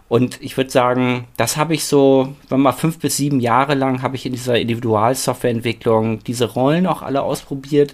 Und 0.10 0.42
ich 0.42 0.58
würde 0.58 0.72
sagen, 0.72 1.28
das 1.38 1.56
habe 1.58 1.76
ich 1.76 1.86
so, 1.86 2.34
wenn 2.50 2.60
mal 2.60 2.72
fünf 2.72 2.98
bis 2.98 3.18
sieben 3.18 3.40
Jahre 3.40 3.76
lang 3.76 4.02
habe 4.02 4.16
ich 4.16 4.26
in 4.26 4.34
dieser 4.34 4.60
Individualsoftwareentwicklung 4.60 6.24
diese 6.24 6.46
Rollen 6.46 6.88
auch 6.88 7.04
alle 7.04 7.22
ausprobiert. 7.22 7.94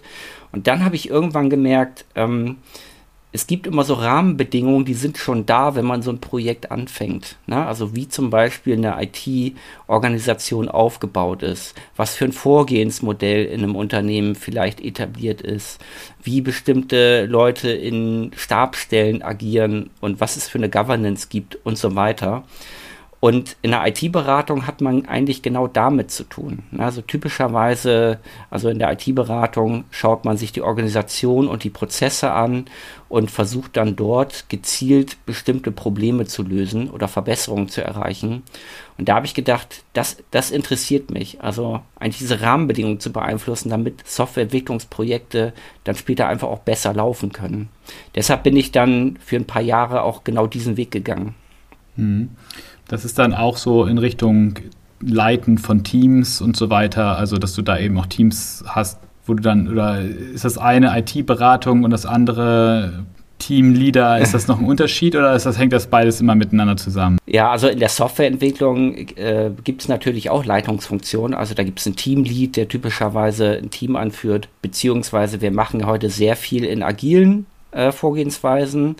Und 0.54 0.68
dann 0.68 0.86
habe 0.86 0.96
ich 0.96 1.10
irgendwann 1.10 1.50
gemerkt, 1.50 2.06
ähm, 2.16 2.60
es 3.34 3.46
gibt 3.46 3.68
immer 3.68 3.84
so 3.84 3.96
Rahmenbedingungen, 3.96 4.86
die 4.86 4.94
sind 4.94 5.18
schon 5.18 5.46
da, 5.46 5.76
wenn 5.76 5.86
man 5.86 6.02
so 6.02 6.12
ein 6.12 6.20
Projekt 6.20 6.72
anfängt. 6.72 7.36
Ne? 7.46 7.66
Also 7.66 7.94
wie 7.96 8.08
zum 8.08 8.30
Beispiel 8.30 8.78
eine 8.78 8.96
IT-Organisation 9.04 10.70
aufgebaut 10.70 11.44
ist, 11.44 11.76
was 11.98 12.16
für 12.16 12.26
ein 12.26 12.32
Vorgehensmodell 12.32 13.46
in 13.46 13.64
einem 13.64 13.76
Unternehmen 13.76 14.36
vielleicht 14.36 14.80
etabliert 14.80 15.42
ist, 15.42 15.80
wie 16.24 16.40
bestimmte 16.40 17.26
Leute 17.26 17.70
in 17.70 18.32
Stabstellen 18.36 19.22
agieren 19.22 19.90
und 20.00 20.22
was 20.22 20.38
es 20.38 20.48
für 20.48 20.58
eine 20.58 20.70
Governance 20.70 21.28
gibt 21.30 21.58
und 21.66 21.78
so 21.78 21.96
weiter. 21.96 22.44
Und 23.28 23.58
in 23.62 23.72
der 23.72 23.86
IT-Beratung 23.86 24.68
hat 24.68 24.80
man 24.80 25.06
eigentlich 25.06 25.42
genau 25.42 25.68
damit 25.68 26.12
zu 26.12 26.24
tun. 26.24 26.64
Also 26.78 27.02
typischerweise, 27.02 28.20
also 28.50 28.70
in 28.70 28.80
der 28.80 28.94
IT-Beratung 28.94 29.84
schaut 29.92 30.24
man 30.24 30.38
sich 30.38 30.54
die 30.54 30.62
Organisation 30.62 31.50
und 31.50 31.66
die 31.66 31.70
Prozesse 31.70 32.32
an 32.32 32.68
und 33.10 33.30
versucht 33.30 33.76
dann 33.76 33.98
dort 33.98 34.48
gezielt 34.48 35.26
bestimmte 35.26 35.74
Probleme 35.74 36.24
zu 36.24 36.42
lösen 36.42 36.90
oder 36.90 37.10
Verbesserungen 37.10 37.68
zu 37.68 37.84
erreichen. 37.84 38.44
Und 38.98 39.10
da 39.10 39.16
habe 39.16 39.26
ich 39.26 39.34
gedacht, 39.34 39.84
das, 39.92 40.24
das 40.32 40.50
interessiert 40.50 41.12
mich. 41.12 41.42
Also 41.42 41.82
eigentlich 42.00 42.20
diese 42.20 42.40
Rahmenbedingungen 42.40 43.02
zu 43.02 43.12
beeinflussen, 43.12 43.70
damit 43.70 44.08
Softwareentwicklungsprojekte 44.08 45.52
dann 45.84 45.96
später 45.96 46.30
einfach 46.30 46.48
auch 46.48 46.60
besser 46.60 46.94
laufen 46.94 47.34
können. 47.34 47.68
Deshalb 48.16 48.44
bin 48.44 48.56
ich 48.56 48.72
dann 48.72 49.20
für 49.22 49.36
ein 49.36 49.44
paar 49.44 49.62
Jahre 49.62 50.04
auch 50.04 50.24
genau 50.24 50.48
diesen 50.48 50.78
Weg 50.78 50.92
gegangen. 50.92 51.36
Mhm. 51.98 52.30
Das 52.88 53.06
ist 53.06 53.20
dann 53.20 53.34
auch 53.34 53.58
so 53.58 53.86
in 53.86 53.98
Richtung 53.98 54.56
Leiten 55.02 55.58
von 55.58 55.84
Teams 55.84 56.42
und 56.42 56.58
so 56.58 56.70
weiter, 56.70 57.18
also 57.18 57.38
dass 57.38 57.54
du 57.54 57.62
da 57.62 57.78
eben 57.78 58.00
auch 58.00 58.08
Teams 58.08 58.64
hast, 58.68 59.00
wo 59.26 59.34
du 59.34 59.44
dann, 59.44 59.68
oder 59.68 60.02
ist 60.02 60.46
das 60.46 60.58
eine 60.58 60.98
IT-Beratung 60.98 61.84
und 61.84 61.92
das 61.92 62.06
andere 62.06 63.06
Teamleader, 63.40 64.20
ist 64.20 64.34
das 64.34 64.48
noch 64.48 64.60
ein 64.60 64.66
Unterschied 64.66 65.16
oder 65.16 65.36
ist 65.36 65.46
das, 65.46 65.60
hängt 65.60 65.74
das 65.74 65.88
beides 65.88 66.20
immer 66.22 66.34
miteinander 66.34 66.76
zusammen? 66.78 67.20
Ja, 67.28 67.52
also 67.52 67.68
in 67.68 67.78
der 67.78 67.90
Softwareentwicklung 67.90 68.96
äh, 68.96 69.52
gibt 69.64 69.84
es 69.84 69.88
natürlich 69.88 70.30
auch 70.32 70.44
Leitungsfunktionen. 70.44 71.38
Also 71.38 71.54
da 71.54 71.64
gibt 71.64 71.80
es 71.80 71.86
einen 71.86 71.96
Teamlead, 71.96 72.56
der 72.56 72.68
typischerweise 72.68 73.60
ein 73.62 73.70
Team 73.70 73.96
anführt, 73.96 74.50
beziehungsweise 74.62 75.42
wir 75.42 75.52
machen 75.52 75.86
heute 75.86 76.10
sehr 76.10 76.36
viel 76.36 76.64
in 76.64 76.82
agilen 76.82 77.46
äh, 77.72 77.92
Vorgehensweisen, 77.92 78.96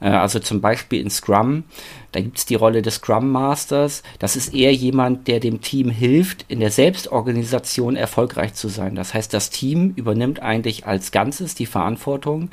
äh, 0.00 0.08
also 0.08 0.38
zum 0.38 0.60
Beispiel 0.60 1.00
in 1.00 1.10
Scrum. 1.10 1.64
Da 2.12 2.20
gibt 2.20 2.38
es 2.38 2.46
die 2.46 2.54
Rolle 2.54 2.82
des 2.82 2.96
Scrum 2.96 3.30
Masters. 3.30 4.02
Das 4.18 4.36
ist 4.36 4.54
eher 4.54 4.72
jemand, 4.72 5.28
der 5.28 5.40
dem 5.40 5.60
Team 5.60 5.90
hilft, 5.90 6.44
in 6.48 6.60
der 6.60 6.70
Selbstorganisation 6.70 7.96
erfolgreich 7.96 8.54
zu 8.54 8.68
sein. 8.68 8.94
Das 8.94 9.14
heißt, 9.14 9.32
das 9.32 9.50
Team 9.50 9.92
übernimmt 9.96 10.40
eigentlich 10.40 10.86
als 10.86 11.10
Ganzes 11.10 11.54
die 11.54 11.66
Verantwortung 11.66 12.50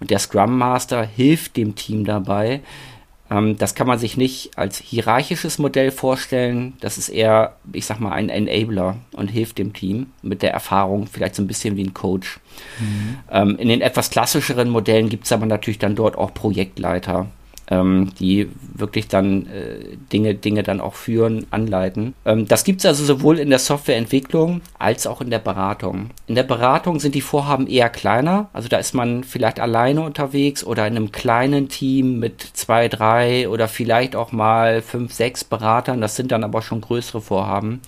und 0.00 0.10
der 0.10 0.18
Scrum 0.18 0.58
Master 0.58 1.04
hilft 1.04 1.56
dem 1.56 1.74
Team 1.74 2.04
dabei, 2.04 2.60
ähm, 3.32 3.56
das 3.56 3.74
kann 3.74 3.86
man 3.86 3.98
sich 3.98 4.16
nicht 4.16 4.56
als 4.56 4.78
hierarchisches 4.78 5.58
Modell 5.58 5.90
vorstellen. 5.90 6.74
Das 6.80 6.98
ist 6.98 7.08
eher, 7.08 7.56
ich 7.72 7.86
sag 7.86 7.98
mal, 7.98 8.12
ein 8.12 8.28
Enabler 8.28 8.96
und 9.12 9.28
hilft 9.28 9.58
dem 9.58 9.72
Team 9.72 10.08
mit 10.22 10.42
der 10.42 10.52
Erfahrung, 10.52 11.06
vielleicht 11.06 11.34
so 11.36 11.42
ein 11.42 11.46
bisschen 11.46 11.76
wie 11.76 11.84
ein 11.84 11.94
Coach. 11.94 12.40
Mhm. 12.78 13.18
Ähm, 13.30 13.56
in 13.58 13.68
den 13.68 13.80
etwas 13.80 14.10
klassischeren 14.10 14.68
Modellen 14.68 15.08
gibt 15.08 15.24
es 15.24 15.32
aber 15.32 15.46
natürlich 15.46 15.78
dann 15.78 15.94
dort 15.94 16.16
auch 16.16 16.34
Projektleiter 16.34 17.28
ähm, 17.72 18.12
die 18.18 18.48
wirklich 18.74 19.08
dann 19.08 19.46
äh, 19.46 19.96
Dinge, 20.12 20.34
Dinge 20.34 20.62
dann 20.62 20.80
auch 20.80 20.94
führen, 20.94 21.46
anleiten. 21.50 22.14
Ähm, 22.24 22.46
das 22.46 22.64
gibt 22.64 22.80
es 22.80 22.86
also 22.86 23.04
sowohl 23.04 23.38
in 23.38 23.50
der 23.50 23.58
Softwareentwicklung 23.58 24.60
als 24.78 25.06
auch 25.06 25.20
in 25.20 25.30
der 25.30 25.38
Beratung. 25.38 26.10
In 26.26 26.34
der 26.34 26.42
Beratung 26.42 27.00
sind 27.00 27.14
die 27.14 27.20
Vorhaben 27.20 27.66
eher 27.66 27.88
kleiner, 27.88 28.48
also 28.52 28.68
da 28.68 28.76
ist 28.76 28.94
man 28.94 29.24
vielleicht 29.24 29.60
alleine 29.60 30.02
unterwegs 30.02 30.64
oder 30.64 30.86
in 30.86 30.96
einem 30.96 31.12
kleinen 31.12 31.68
Team 31.68 32.18
mit 32.18 32.42
zwei, 32.52 32.88
drei 32.88 33.48
oder 33.48 33.68
vielleicht 33.68 34.16
auch 34.16 34.32
mal 34.32 34.82
fünf, 34.82 35.12
sechs 35.12 35.44
Beratern. 35.44 36.00
Das 36.00 36.16
sind 36.16 36.32
dann 36.32 36.44
aber 36.44 36.60
schon 36.60 36.80
größere 36.80 37.20
Vorhaben, 37.20 37.80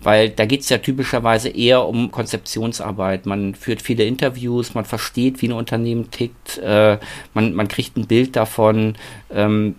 weil 0.00 0.30
da 0.30 0.46
geht 0.46 0.60
es 0.60 0.68
ja 0.70 0.78
typischerweise 0.78 1.50
eher 1.50 1.86
um 1.86 2.10
Konzeptionsarbeit. 2.10 3.26
Man 3.26 3.54
führt 3.54 3.82
viele 3.82 4.04
Interviews, 4.04 4.74
man 4.74 4.84
versteht, 4.84 5.42
wie 5.42 5.48
ein 5.48 5.52
Unternehmen 5.52 6.10
tickt, 6.10 6.58
äh, 6.58 6.98
man, 7.34 7.52
man 7.54 7.68
kriegt 7.68 7.96
ein 7.96 8.06
Bild 8.06 8.36
davon, 8.36 8.94
ähm, 9.30 9.76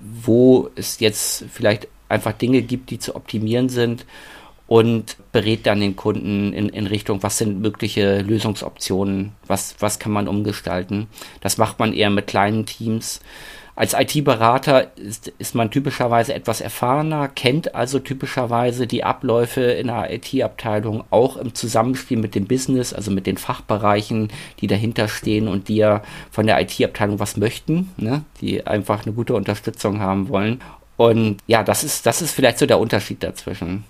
wo 0.00 0.70
es 0.74 1.00
jetzt 1.00 1.44
vielleicht 1.52 1.88
einfach 2.08 2.32
Dinge 2.32 2.62
gibt, 2.62 2.90
die 2.90 2.98
zu 2.98 3.14
optimieren 3.14 3.68
sind 3.68 4.06
und 4.66 5.16
berät 5.32 5.66
dann 5.66 5.80
den 5.80 5.96
Kunden 5.96 6.52
in, 6.52 6.68
in 6.68 6.86
Richtung, 6.86 7.22
was 7.22 7.38
sind 7.38 7.60
mögliche 7.60 8.20
Lösungsoptionen, 8.22 9.32
was, 9.46 9.76
was 9.78 9.98
kann 9.98 10.12
man 10.12 10.28
umgestalten. 10.28 11.06
Das 11.40 11.58
macht 11.58 11.78
man 11.78 11.92
eher 11.92 12.10
mit 12.10 12.26
kleinen 12.26 12.66
Teams. 12.66 13.20
Als 13.76 13.92
IT-Berater 13.92 14.96
ist, 14.96 15.28
ist 15.38 15.54
man 15.54 15.70
typischerweise 15.70 16.32
etwas 16.32 16.62
erfahrener, 16.62 17.28
kennt 17.28 17.74
also 17.74 17.98
typischerweise 17.98 18.86
die 18.86 19.04
Abläufe 19.04 19.60
in 19.60 19.88
der 19.88 20.10
IT-Abteilung 20.14 21.04
auch 21.10 21.36
im 21.36 21.54
Zusammenspiel 21.54 22.16
mit 22.16 22.34
dem 22.34 22.46
Business, 22.46 22.94
also 22.94 23.10
mit 23.10 23.26
den 23.26 23.36
Fachbereichen, 23.36 24.28
die 24.62 24.66
dahinter 24.66 25.08
stehen 25.08 25.46
und 25.46 25.68
die 25.68 25.76
ja 25.76 26.02
von 26.30 26.46
der 26.46 26.58
IT-Abteilung 26.62 27.20
was 27.20 27.36
möchten, 27.36 27.90
ne? 27.98 28.22
die 28.40 28.66
einfach 28.66 29.04
eine 29.04 29.14
gute 29.14 29.34
Unterstützung 29.34 30.00
haben 30.00 30.30
wollen. 30.30 30.62
Und 30.96 31.36
ja, 31.46 31.62
das 31.62 31.84
ist, 31.84 32.06
das 32.06 32.22
ist 32.22 32.32
vielleicht 32.32 32.58
so 32.58 32.64
der 32.64 32.80
Unterschied 32.80 33.22
dazwischen. 33.22 33.84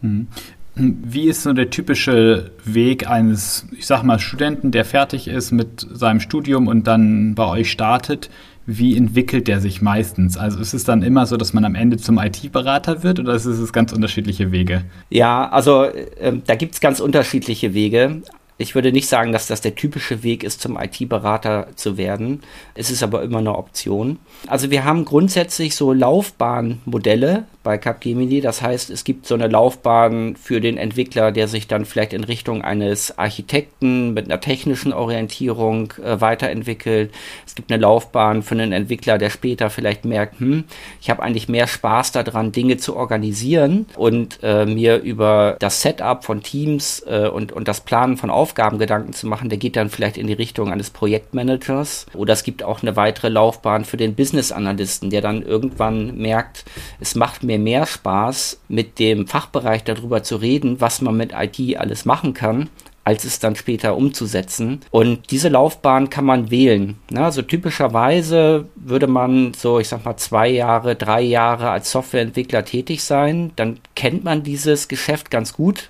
Mhm. 0.00 0.26
Wie 0.74 1.28
ist 1.28 1.44
so 1.44 1.52
der 1.52 1.70
typische 1.70 2.50
Weg 2.64 3.08
eines, 3.08 3.66
ich 3.76 3.86
sag 3.86 4.02
mal, 4.02 4.18
Studenten, 4.18 4.72
der 4.72 4.84
fertig 4.84 5.28
ist 5.28 5.52
mit 5.52 5.86
seinem 5.90 6.20
Studium 6.20 6.66
und 6.66 6.88
dann 6.88 7.34
bei 7.36 7.46
euch 7.46 7.70
startet? 7.70 8.30
Wie 8.70 8.98
entwickelt 8.98 9.48
der 9.48 9.62
sich 9.62 9.80
meistens? 9.80 10.36
Also 10.36 10.58
ist 10.58 10.74
es 10.74 10.84
dann 10.84 11.02
immer 11.02 11.24
so, 11.24 11.38
dass 11.38 11.54
man 11.54 11.64
am 11.64 11.74
Ende 11.74 11.96
zum 11.96 12.18
IT-Berater 12.18 13.02
wird 13.02 13.18
oder 13.18 13.32
ist 13.32 13.46
es 13.46 13.72
ganz 13.72 13.94
unterschiedliche 13.94 14.52
Wege? 14.52 14.84
Ja, 15.08 15.48
also 15.48 15.84
äh, 15.84 16.34
da 16.46 16.54
gibt 16.54 16.74
es 16.74 16.80
ganz 16.82 17.00
unterschiedliche 17.00 17.72
Wege. 17.72 18.20
Ich 18.60 18.74
würde 18.74 18.90
nicht 18.90 19.08
sagen, 19.08 19.30
dass 19.30 19.46
das 19.46 19.60
der 19.60 19.76
typische 19.76 20.24
Weg 20.24 20.42
ist, 20.42 20.60
zum 20.60 20.76
IT-Berater 20.76 21.68
zu 21.76 21.96
werden. 21.96 22.42
Es 22.74 22.90
ist 22.90 23.04
aber 23.04 23.22
immer 23.22 23.38
eine 23.38 23.56
Option. 23.56 24.18
Also 24.48 24.72
wir 24.72 24.84
haben 24.84 25.04
grundsätzlich 25.04 25.76
so 25.76 25.92
Laufbahnmodelle 25.92 27.44
bei 27.62 27.78
Capgemini. 27.78 28.40
Das 28.40 28.62
heißt, 28.62 28.90
es 28.90 29.04
gibt 29.04 29.26
so 29.26 29.34
eine 29.34 29.46
Laufbahn 29.46 30.36
für 30.36 30.60
den 30.60 30.78
Entwickler, 30.78 31.32
der 31.32 31.48
sich 31.48 31.68
dann 31.68 31.84
vielleicht 31.84 32.12
in 32.14 32.24
Richtung 32.24 32.62
eines 32.62 33.18
Architekten 33.18 34.14
mit 34.14 34.24
einer 34.24 34.40
technischen 34.40 34.92
Orientierung 34.92 35.92
äh, 36.02 36.20
weiterentwickelt. 36.20 37.12
Es 37.46 37.54
gibt 37.54 37.70
eine 37.70 37.80
Laufbahn 37.80 38.42
für 38.42 38.54
einen 38.54 38.72
Entwickler, 38.72 39.18
der 39.18 39.30
später 39.30 39.70
vielleicht 39.70 40.04
merkt, 40.04 40.40
hm, 40.40 40.64
ich 41.00 41.10
habe 41.10 41.22
eigentlich 41.22 41.48
mehr 41.48 41.66
Spaß 41.66 42.12
daran, 42.12 42.52
Dinge 42.52 42.78
zu 42.78 42.96
organisieren 42.96 43.86
und 43.96 44.38
äh, 44.42 44.64
mir 44.64 44.96
über 45.02 45.56
das 45.60 45.82
Setup 45.82 46.24
von 46.24 46.42
Teams 46.42 47.04
äh, 47.06 47.28
und, 47.28 47.52
und 47.52 47.68
das 47.68 47.82
Planen 47.82 48.16
von 48.16 48.30
Aufgaben 48.30 48.47
Aufgaben 48.48 49.12
zu 49.12 49.26
machen, 49.26 49.50
der 49.50 49.58
geht 49.58 49.76
dann 49.76 49.90
vielleicht 49.90 50.16
in 50.16 50.26
die 50.26 50.32
Richtung 50.32 50.72
eines 50.72 50.88
Projektmanagers. 50.88 52.06
Oder 52.14 52.32
es 52.32 52.42
gibt 52.42 52.62
auch 52.62 52.80
eine 52.80 52.96
weitere 52.96 53.28
Laufbahn 53.28 53.84
für 53.84 53.98
den 53.98 54.14
Business 54.14 54.52
Analysten, 54.52 55.10
der 55.10 55.20
dann 55.20 55.42
irgendwann 55.42 56.16
merkt, 56.16 56.64
es 56.98 57.14
macht 57.14 57.42
mir 57.42 57.58
mehr 57.58 57.84
Spaß, 57.84 58.60
mit 58.68 58.98
dem 58.98 59.26
Fachbereich 59.26 59.84
darüber 59.84 60.22
zu 60.22 60.36
reden, 60.36 60.80
was 60.80 61.02
man 61.02 61.16
mit 61.16 61.32
IT 61.32 61.78
alles 61.78 62.06
machen 62.06 62.32
kann, 62.32 62.70
als 63.08 63.24
es 63.24 63.38
dann 63.38 63.56
später 63.56 63.96
umzusetzen. 63.96 64.80
Und 64.90 65.30
diese 65.30 65.48
Laufbahn 65.48 66.10
kann 66.10 66.26
man 66.26 66.50
wählen. 66.50 66.98
Ne? 67.10 67.24
Also 67.24 67.40
typischerweise 67.40 68.66
würde 68.76 69.06
man 69.06 69.54
so, 69.54 69.80
ich 69.80 69.88
sag 69.88 70.04
mal, 70.04 70.18
zwei 70.18 70.48
Jahre, 70.48 70.94
drei 70.94 71.22
Jahre 71.22 71.70
als 71.70 71.90
Softwareentwickler 71.90 72.66
tätig 72.66 73.02
sein. 73.02 73.52
Dann 73.56 73.80
kennt 73.94 74.24
man 74.24 74.42
dieses 74.42 74.88
Geschäft 74.88 75.30
ganz 75.30 75.54
gut 75.54 75.88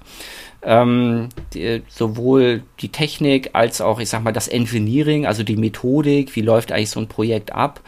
ähm, 0.62 1.28
die, 1.54 1.82
sowohl 1.88 2.62
die 2.80 2.90
Technik 2.90 3.50
als 3.52 3.80
auch, 3.80 3.98
ich 4.00 4.08
sag 4.08 4.22
mal, 4.22 4.32
das 4.32 4.48
Engineering, 4.48 5.26
also 5.26 5.42
die 5.42 5.56
Methodik, 5.56 6.36
wie 6.36 6.42
läuft 6.42 6.70
eigentlich 6.70 6.90
so 6.90 7.00
ein 7.00 7.08
Projekt 7.08 7.52
ab. 7.52 7.80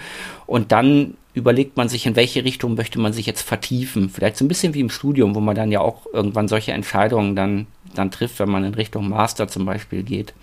Und 0.47 0.73
dann 0.73 1.15
überlegt 1.33 1.77
man 1.77 1.89
sich, 1.89 2.07
in 2.07 2.17
welche 2.17 2.45
Richtung 2.45 2.75
möchte 2.75 2.99
man 2.99 3.13
sich 3.13 3.27
jetzt 3.27 3.43
vertiefen. 3.43 4.09
Vielleicht 4.09 4.37
so 4.37 4.45
ein 4.45 4.49
bisschen 4.49 4.75
wie 4.75 4.81
im 4.81 4.91
Studium, 4.91 5.35
wo 5.35 5.41
man 5.41 5.55
dann 5.55 5.71
ja 5.71 5.81
auch 5.81 6.07
irgendwann 6.13 6.49
solche 6.49 6.73
Entscheidungen 6.73 7.37
dann, 7.37 7.67
dann 7.95 8.11
trifft, 8.11 8.39
wenn 8.39 8.51
man 8.51 8.65
in 8.65 8.75
Richtung 8.75 9.09
Master 9.09 9.49
zum 9.49 9.65
Beispiel 9.65 10.03
geht. 10.03 10.35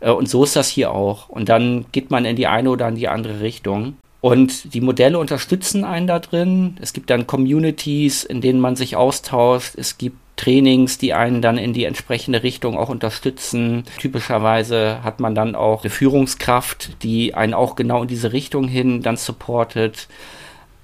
Äh, 0.00 0.10
und 0.10 0.28
so 0.28 0.44
ist 0.44 0.56
das 0.56 0.68
hier 0.68 0.92
auch. 0.92 1.28
Und 1.28 1.48
dann 1.48 1.86
geht 1.92 2.10
man 2.10 2.24
in 2.24 2.36
die 2.36 2.46
eine 2.46 2.70
oder 2.70 2.88
in 2.88 2.96
die 2.96 3.08
andere 3.08 3.40
Richtung. 3.40 3.96
Und 4.20 4.74
die 4.74 4.82
Modelle 4.82 5.18
unterstützen 5.18 5.84
einen 5.84 6.06
da 6.06 6.18
drin. 6.18 6.76
Es 6.80 6.92
gibt 6.92 7.08
dann 7.08 7.26
Communities, 7.26 8.24
in 8.24 8.40
denen 8.40 8.60
man 8.60 8.76
sich 8.76 8.96
austauscht. 8.96 9.74
Es 9.76 9.96
gibt 9.96 10.18
Trainings, 10.36 10.98
die 10.98 11.12
einen 11.12 11.42
dann 11.42 11.58
in 11.58 11.72
die 11.72 11.84
entsprechende 11.84 12.42
Richtung 12.42 12.76
auch 12.78 12.88
unterstützen. 12.88 13.84
Typischerweise 13.98 15.02
hat 15.02 15.20
man 15.20 15.34
dann 15.34 15.54
auch 15.54 15.82
eine 15.82 15.90
Führungskraft, 15.90 17.02
die 17.02 17.34
einen 17.34 17.54
auch 17.54 17.76
genau 17.76 18.02
in 18.02 18.08
diese 18.08 18.32
Richtung 18.32 18.68
hin 18.68 19.02
dann 19.02 19.16
supportet. 19.16 20.08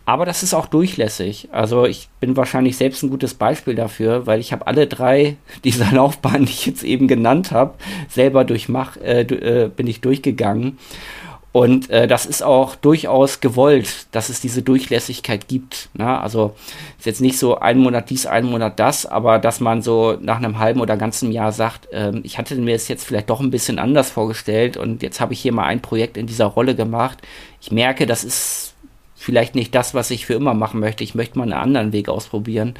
Aber 0.06 0.24
das 0.24 0.44
ist 0.44 0.54
auch 0.54 0.66
durchlässig. 0.66 1.48
Also 1.50 1.84
ich 1.84 2.08
bin 2.20 2.36
wahrscheinlich 2.36 2.76
selbst 2.76 3.02
ein 3.02 3.10
gutes 3.10 3.34
Beispiel 3.34 3.74
dafür, 3.74 4.24
weil 4.26 4.38
ich 4.38 4.52
habe 4.52 4.66
alle 4.68 4.86
drei 4.86 5.36
dieser 5.64 5.92
Laufbahnen, 5.92 6.46
die 6.46 6.52
ich 6.52 6.64
jetzt 6.64 6.84
eben 6.84 7.08
genannt 7.08 7.50
habe, 7.50 7.74
selber 8.08 8.44
durchmach, 8.44 8.96
äh, 8.98 9.22
äh, 9.22 9.68
bin 9.68 9.88
ich 9.88 10.00
durchgegangen. 10.00 10.78
Und 11.50 11.88
äh, 11.88 12.06
das 12.06 12.26
ist 12.26 12.42
auch 12.42 12.76
durchaus 12.76 13.40
gewollt, 13.40 14.08
dass 14.12 14.28
es 14.28 14.42
diese 14.42 14.62
Durchlässigkeit 14.62 15.48
gibt. 15.48 15.88
Ne? 15.94 16.20
Also 16.20 16.54
ist 16.98 17.06
jetzt 17.06 17.22
nicht 17.22 17.38
so 17.38 17.58
ein 17.58 17.78
Monat 17.78 18.10
dies, 18.10 18.26
ein 18.26 18.44
Monat 18.44 18.78
das, 18.78 19.06
aber 19.06 19.38
dass 19.38 19.58
man 19.58 19.80
so 19.80 20.18
nach 20.20 20.36
einem 20.36 20.58
halben 20.58 20.80
oder 20.80 20.98
ganzen 20.98 21.32
Jahr 21.32 21.52
sagt, 21.52 21.88
ähm, 21.92 22.20
ich 22.24 22.36
hatte 22.36 22.54
mir 22.56 22.74
es 22.74 22.88
jetzt 22.88 23.06
vielleicht 23.06 23.30
doch 23.30 23.40
ein 23.40 23.50
bisschen 23.50 23.78
anders 23.78 24.10
vorgestellt 24.10 24.76
und 24.76 25.02
jetzt 25.02 25.18
habe 25.18 25.32
ich 25.32 25.40
hier 25.40 25.52
mal 25.52 25.64
ein 25.64 25.80
Projekt 25.80 26.18
in 26.18 26.26
dieser 26.26 26.44
Rolle 26.44 26.74
gemacht. 26.76 27.22
Ich 27.62 27.72
merke, 27.72 28.04
das 28.04 28.22
ist 28.22 28.75
vielleicht 29.26 29.56
nicht 29.56 29.74
das, 29.74 29.92
was 29.92 30.12
ich 30.12 30.24
für 30.24 30.34
immer 30.34 30.54
machen 30.54 30.78
möchte, 30.78 31.02
ich 31.02 31.16
möchte 31.16 31.36
mal 31.36 31.44
einen 31.44 31.52
anderen 31.60 31.92
Weg 31.92 32.08
ausprobieren, 32.08 32.74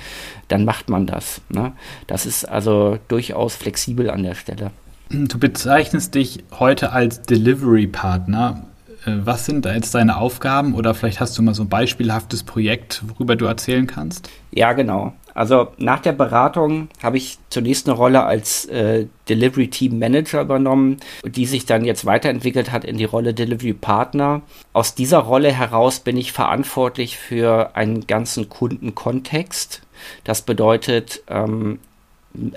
dann 0.47 0.65
macht 0.65 0.89
man 0.89 1.05
das. 1.05 1.41
Ne? 1.49 1.73
Das 2.07 2.25
ist 2.25 2.45
also 2.45 2.99
durchaus 3.09 3.57
flexibel 3.57 4.09
an 4.11 4.23
der 4.23 4.37
Stelle. 4.37 4.71
Du 5.11 5.41
bezeichnest 5.41 6.15
dich 6.15 6.45
heute 6.57 6.93
als 6.93 7.23
Delivery-Partner. 7.23 8.65
Äh, 9.05 9.11
was 9.25 9.45
sind 9.45 9.65
da 9.65 9.75
jetzt 9.75 9.93
deine 9.97 10.19
Aufgaben 10.19 10.75
oder 10.77 10.95
vielleicht 10.95 11.19
hast 11.19 11.37
du 11.37 11.43
mal 11.43 11.53
so 11.53 11.65
ein 11.65 11.69
beispielhaftes 11.69 12.45
Projekt, 12.45 13.03
worüber 13.09 13.35
du 13.35 13.47
erzählen 13.47 13.89
kannst? 13.89 14.31
Ja, 14.53 14.73
genau. 14.73 15.15
Also 15.37 15.69
nach 15.77 16.01
der 16.01 16.13
Beratung 16.13 16.89
habe 17.03 17.19
ich 17.19 17.39
zunächst 17.51 17.87
eine 17.87 17.95
Rolle 17.95 18.25
als 18.25 18.65
äh, 18.65 19.07
Delivery 19.29 19.69
Team 19.69 19.99
Manager 19.99 20.41
übernommen, 20.41 20.97
die 21.27 21.45
sich 21.45 21.67
dann 21.67 21.85
jetzt 21.85 22.07
weiterentwickelt 22.07 22.73
hat 22.73 22.87
in 22.87 22.97
die 22.97 23.05
Rolle 23.05 23.35
Delivery 23.35 23.75
Partner. 23.75 24.41
Aus 24.73 24.95
dieser 24.95 25.19
Rolle 25.19 25.53
heraus 25.53 26.01
bin 26.01 26.17
ich 26.17 26.33
verantwortlich 26.33 27.19
für 27.19 27.77
einen 27.77 28.07
ganzen 28.07 28.49
Kundenkontext. 28.49 29.83
Das 30.25 30.41
bedeutet, 30.41 31.23
ähm, 31.29 31.81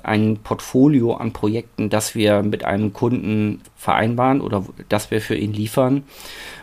ein 0.04 0.38
Portfolio 0.44 1.14
an 1.14 1.34
Projekten, 1.34 1.90
das 1.90 2.16
wir 2.16 2.44
mit 2.44 2.66
einem 2.66 2.94
Kunden 2.94 3.62
vereinbaren 3.76 4.42
oder 4.42 4.66
das 4.90 5.12
wir 5.12 5.22
für 5.22 5.36
ihn 5.36 5.54
liefern 5.54 6.04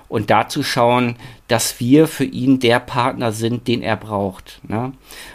und 0.08 0.30
dazu 0.30 0.62
schauen, 0.62 1.16
dass 1.48 1.80
wir 1.80 2.06
für 2.06 2.24
ihn 2.24 2.60
der 2.60 2.80
Partner 2.80 3.32
sind, 3.32 3.68
den 3.68 3.82
er 3.82 3.96
braucht. 3.96 4.60
Ne? 4.68 4.92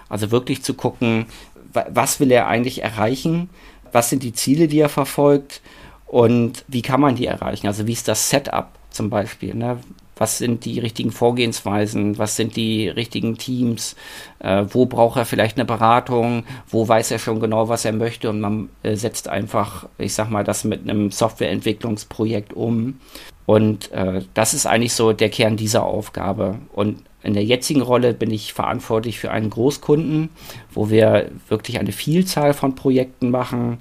Also 0.09 0.31
wirklich 0.31 0.63
zu 0.63 0.73
gucken, 0.73 1.25
was 1.73 2.19
will 2.19 2.31
er 2.31 2.47
eigentlich 2.47 2.83
erreichen, 2.83 3.49
was 3.91 4.09
sind 4.09 4.23
die 4.23 4.33
Ziele, 4.33 4.67
die 4.67 4.79
er 4.79 4.89
verfolgt 4.89 5.61
und 6.05 6.63
wie 6.67 6.81
kann 6.81 7.01
man 7.01 7.15
die 7.15 7.25
erreichen. 7.25 7.67
Also 7.67 7.87
wie 7.87 7.93
ist 7.93 8.07
das 8.07 8.29
Setup 8.29 8.69
zum 8.89 9.09
Beispiel. 9.09 9.53
Ne? 9.53 9.79
Was 10.21 10.37
sind 10.37 10.65
die 10.65 10.77
richtigen 10.77 11.11
Vorgehensweisen, 11.11 12.19
was 12.19 12.35
sind 12.35 12.55
die 12.55 12.87
richtigen 12.89 13.39
Teams, 13.39 13.95
äh, 14.37 14.65
wo 14.69 14.85
braucht 14.85 15.17
er 15.17 15.25
vielleicht 15.25 15.57
eine 15.57 15.65
Beratung, 15.65 16.43
wo 16.69 16.87
weiß 16.87 17.09
er 17.09 17.17
schon 17.17 17.39
genau, 17.39 17.69
was 17.69 17.85
er 17.85 17.91
möchte 17.91 18.29
und 18.29 18.39
man 18.39 18.69
äh, 18.83 18.95
setzt 18.95 19.27
einfach, 19.27 19.89
ich 19.97 20.13
sag 20.13 20.29
mal, 20.29 20.43
das 20.43 20.63
mit 20.63 20.87
einem 20.87 21.09
Softwareentwicklungsprojekt 21.09 22.53
um. 22.53 22.99
Und 23.47 23.91
äh, 23.93 24.21
das 24.35 24.53
ist 24.53 24.67
eigentlich 24.67 24.93
so 24.93 25.11
der 25.11 25.29
Kern 25.29 25.57
dieser 25.57 25.85
Aufgabe. 25.85 26.59
Und 26.71 27.01
in 27.23 27.33
der 27.33 27.43
jetzigen 27.43 27.81
Rolle 27.81 28.13
bin 28.13 28.29
ich 28.29 28.53
verantwortlich 28.53 29.19
für 29.19 29.31
einen 29.31 29.49
Großkunden, 29.49 30.29
wo 30.71 30.91
wir 30.91 31.31
wirklich 31.47 31.79
eine 31.79 31.93
Vielzahl 31.93 32.53
von 32.53 32.75
Projekten 32.75 33.31
machen. 33.31 33.79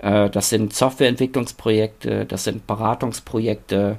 Äh, 0.00 0.28
das 0.28 0.50
sind 0.50 0.74
Softwareentwicklungsprojekte, 0.74 2.26
das 2.26 2.44
sind 2.44 2.66
Beratungsprojekte, 2.66 3.98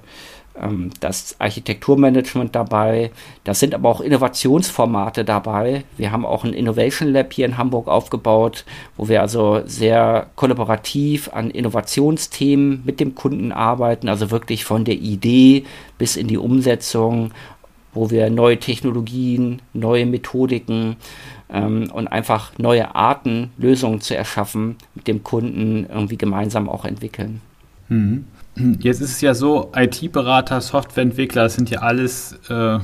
ähm, 0.62 0.92
das 1.00 1.36
Architekturmanagement 1.40 2.56
dabei. 2.56 3.12
Da 3.44 3.54
sind 3.54 3.74
aber 3.74 3.90
auch 3.90 4.02
Innovationsformate 4.02 5.26
dabei. 5.26 5.84
Wir 5.98 6.12
haben 6.12 6.26
auch 6.26 6.44
ein 6.44 6.54
Innovation 6.54 7.12
Lab 7.12 7.34
hier 7.34 7.46
in 7.46 7.58
Hamburg 7.58 7.88
aufgebaut, 7.88 8.66
wo 8.98 9.08
wir 9.08 9.22
also 9.22 9.62
sehr 9.66 10.28
kollaborativ 10.36 11.30
an 11.34 11.50
Innovationsthemen 11.52 12.84
mit 12.86 13.00
dem 13.00 13.16
Kunden 13.16 13.52
arbeiten, 13.52 14.10
also 14.10 14.32
wirklich 14.32 14.66
von 14.66 14.86
der 14.86 14.96
Idee 14.96 15.66
bis 15.98 16.16
in 16.16 16.28
die 16.28 16.38
Umsetzung, 16.38 17.32
wo 17.94 18.12
wir 18.12 18.30
neue 18.30 18.60
Technologien, 18.60 19.62
neue 19.74 20.06
Methodiken 20.06 20.98
ähm, 21.52 21.90
und 21.92 22.08
einfach 22.08 22.52
neue 22.58 22.96
Arten, 22.96 23.52
Lösungen 23.58 24.02
zu 24.02 24.16
erschaffen, 24.16 24.76
mit 24.96 25.08
dem 25.08 25.24
Kunden 25.24 25.88
irgendwie 25.90 26.18
gemeinsam 26.18 26.70
auch 26.70 26.86
entwickeln. 26.86 27.42
Mhm. 27.88 28.26
Jetzt 28.80 29.02
ist 29.02 29.12
es 29.12 29.22
ja 29.22 29.34
so, 29.34 29.72
IT-Berater, 29.76 30.62
Softwareentwickler, 30.62 31.44
das 31.44 31.56
sind 31.56 31.70
ja 31.70 31.80
alles 31.80 32.38
äh, 32.50 32.80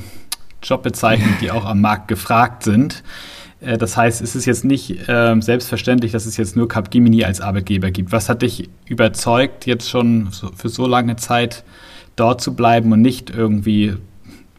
Jobbezeichnungen, 0.63 1.37
die 1.41 1.51
auch 1.51 1.65
am 1.65 1.81
Markt 1.81 2.07
gefragt 2.07 2.63
sind. 2.63 3.03
Äh, 3.59 3.77
das 3.77 3.97
heißt, 3.97 4.21
es 4.21 4.35
ist 4.35 4.45
jetzt 4.45 4.63
nicht 4.63 5.07
äh, 5.09 5.35
selbstverständlich, 5.39 6.11
dass 6.11 6.25
es 6.25 6.37
jetzt 6.37 6.55
nur 6.55 6.67
Capgemini 6.67 7.23
als 7.23 7.41
Arbeitgeber 7.41 7.91
gibt. 7.91 8.11
Was 8.11 8.29
hat 8.29 8.41
dich 8.41 8.69
überzeugt, 8.85 9.65
jetzt 9.65 9.89
schon 9.89 10.29
so, 10.31 10.49
für 10.55 10.69
so 10.69 10.87
lange 10.87 11.15
Zeit 11.17 11.63
dort 12.15 12.41
zu 12.41 12.55
bleiben 12.55 12.91
und 12.91 13.01
nicht 13.01 13.29
irgendwie 13.29 13.95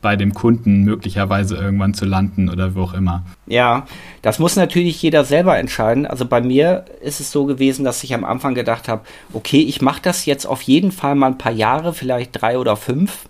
bei 0.03 0.17
dem 0.17 0.35
Kunden 0.35 0.85
möglicherweise 0.85 1.57
irgendwann 1.57 1.95
zu 1.95 2.05
landen 2.05 2.49
oder 2.49 2.75
wo 2.75 2.83
auch 2.83 2.95
immer. 2.95 3.25
Ja, 3.47 3.87
das 4.23 4.39
muss 4.39 4.57
natürlich 4.57 5.01
jeder 5.03 5.25
selber 5.25 5.59
entscheiden. 5.59 6.07
Also 6.07 6.27
bei 6.27 6.41
mir 6.41 6.85
ist 7.03 7.21
es 7.21 7.33
so 7.33 7.45
gewesen, 7.45 7.85
dass 7.85 8.05
ich 8.05 8.15
am 8.15 8.25
Anfang 8.25 8.55
gedacht 8.55 8.89
habe, 8.89 9.03
okay, 9.33 9.61
ich 9.61 9.83
mache 9.83 10.03
das 10.03 10.27
jetzt 10.27 10.47
auf 10.47 10.63
jeden 10.63 10.93
Fall 10.93 11.15
mal 11.15 11.29
ein 11.29 11.39
paar 11.39 11.53
Jahre, 11.53 11.93
vielleicht 11.93 12.41
drei 12.41 12.59
oder 12.59 12.77
fünf, 12.77 13.27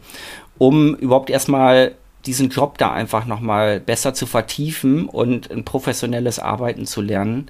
um 0.59 0.95
überhaupt 0.95 1.31
erstmal 1.31 1.93
diesen 2.27 2.51
Job 2.51 2.79
da 2.79 2.93
einfach 2.93 3.27
nochmal 3.27 3.81
besser 3.81 4.13
zu 4.13 4.27
vertiefen 4.27 5.07
und 5.07 5.51
ein 5.51 5.65
professionelles 5.65 6.39
Arbeiten 6.39 6.85
zu 6.87 7.01
lernen. 7.01 7.49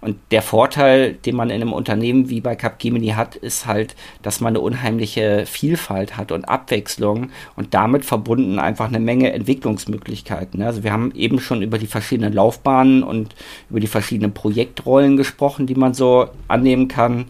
Und 0.00 0.16
der 0.30 0.42
Vorteil, 0.42 1.14
den 1.14 1.34
man 1.34 1.50
in 1.50 1.60
einem 1.60 1.72
Unternehmen 1.72 2.28
wie 2.28 2.40
bei 2.40 2.54
Capgemini 2.54 3.08
hat, 3.08 3.34
ist 3.34 3.66
halt, 3.66 3.96
dass 4.22 4.40
man 4.40 4.52
eine 4.52 4.60
unheimliche 4.60 5.44
Vielfalt 5.44 6.16
hat 6.16 6.30
und 6.30 6.48
Abwechslung 6.48 7.30
und 7.56 7.74
damit 7.74 8.04
verbunden 8.04 8.60
einfach 8.60 8.86
eine 8.86 9.00
Menge 9.00 9.32
Entwicklungsmöglichkeiten. 9.32 10.62
Also 10.62 10.84
wir 10.84 10.92
haben 10.92 11.12
eben 11.16 11.40
schon 11.40 11.62
über 11.62 11.78
die 11.78 11.88
verschiedenen 11.88 12.32
Laufbahnen 12.32 13.02
und 13.02 13.34
über 13.70 13.80
die 13.80 13.88
verschiedenen 13.88 14.32
Projektrollen 14.32 15.16
gesprochen, 15.16 15.66
die 15.66 15.74
man 15.74 15.94
so 15.94 16.28
annehmen 16.46 16.86
kann. 16.86 17.24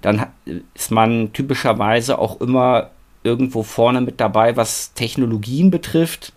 Dann 0.00 0.26
ist 0.74 0.90
man 0.90 1.32
typischerweise 1.32 2.18
auch 2.18 2.40
immer 2.40 2.90
irgendwo 3.22 3.62
vorne 3.62 4.00
mit 4.00 4.20
dabei, 4.20 4.56
was 4.56 4.92
Technologien 4.94 5.70
betrifft. 5.70 6.32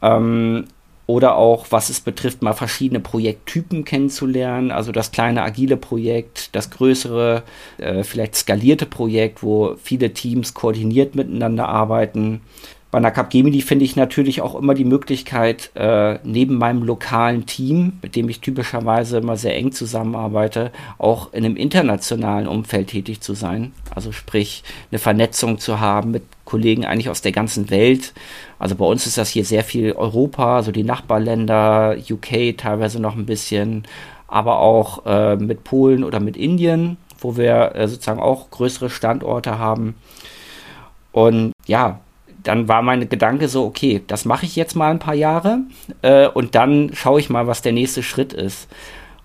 Ähm, 0.00 0.66
oder 1.10 1.34
auch, 1.34 1.66
was 1.70 1.88
es 1.88 2.00
betrifft, 2.00 2.40
mal 2.40 2.52
verschiedene 2.52 3.00
Projekttypen 3.00 3.84
kennenzulernen. 3.84 4.70
Also 4.70 4.92
das 4.92 5.10
kleine 5.10 5.42
agile 5.42 5.76
Projekt, 5.76 6.54
das 6.54 6.70
größere, 6.70 7.42
äh, 7.78 8.04
vielleicht 8.04 8.36
skalierte 8.36 8.86
Projekt, 8.86 9.42
wo 9.42 9.74
viele 9.82 10.12
Teams 10.12 10.54
koordiniert 10.54 11.16
miteinander 11.16 11.68
arbeiten. 11.68 12.42
Bei 12.92 12.98
einer 12.98 13.10
Capgemini 13.10 13.60
finde 13.60 13.84
ich 13.84 13.96
natürlich 13.96 14.40
auch 14.40 14.54
immer 14.54 14.74
die 14.74 14.84
Möglichkeit, 14.84 15.70
äh, 15.74 16.18
neben 16.22 16.56
meinem 16.58 16.84
lokalen 16.84 17.46
Team, 17.46 17.94
mit 18.02 18.14
dem 18.14 18.28
ich 18.28 18.40
typischerweise 18.40 19.18
immer 19.18 19.36
sehr 19.36 19.56
eng 19.56 19.72
zusammenarbeite, 19.72 20.70
auch 20.98 21.32
in 21.32 21.44
einem 21.44 21.56
internationalen 21.56 22.46
Umfeld 22.46 22.88
tätig 22.88 23.20
zu 23.20 23.34
sein. 23.34 23.72
Also 23.94 24.12
sprich, 24.12 24.62
eine 24.90 25.00
Vernetzung 25.00 25.58
zu 25.58 25.80
haben 25.80 26.12
mit 26.12 26.22
Kollegen 26.44 26.84
eigentlich 26.84 27.10
aus 27.10 27.22
der 27.22 27.32
ganzen 27.32 27.70
Welt. 27.70 28.12
Also 28.60 28.76
bei 28.76 28.84
uns 28.84 29.06
ist 29.06 29.16
das 29.16 29.30
hier 29.30 29.44
sehr 29.44 29.64
viel 29.64 29.92
Europa, 29.92 30.56
also 30.56 30.70
die 30.70 30.84
Nachbarländer, 30.84 31.96
UK 32.10 32.56
teilweise 32.58 33.00
noch 33.00 33.16
ein 33.16 33.24
bisschen, 33.24 33.84
aber 34.28 34.60
auch 34.60 35.06
äh, 35.06 35.36
mit 35.36 35.64
Polen 35.64 36.04
oder 36.04 36.20
mit 36.20 36.36
Indien, 36.36 36.98
wo 37.18 37.38
wir 37.38 37.74
äh, 37.74 37.88
sozusagen 37.88 38.20
auch 38.20 38.50
größere 38.50 38.90
Standorte 38.90 39.58
haben. 39.58 39.94
Und 41.10 41.52
ja, 41.66 42.00
dann 42.42 42.68
war 42.68 42.82
mein 42.82 43.08
Gedanke 43.08 43.48
so, 43.48 43.64
okay, 43.64 44.02
das 44.06 44.26
mache 44.26 44.44
ich 44.44 44.56
jetzt 44.56 44.76
mal 44.76 44.90
ein 44.90 44.98
paar 44.98 45.14
Jahre 45.14 45.60
äh, 46.02 46.28
und 46.28 46.54
dann 46.54 46.90
schaue 46.92 47.18
ich 47.18 47.30
mal, 47.30 47.46
was 47.46 47.62
der 47.62 47.72
nächste 47.72 48.02
Schritt 48.02 48.34
ist. 48.34 48.68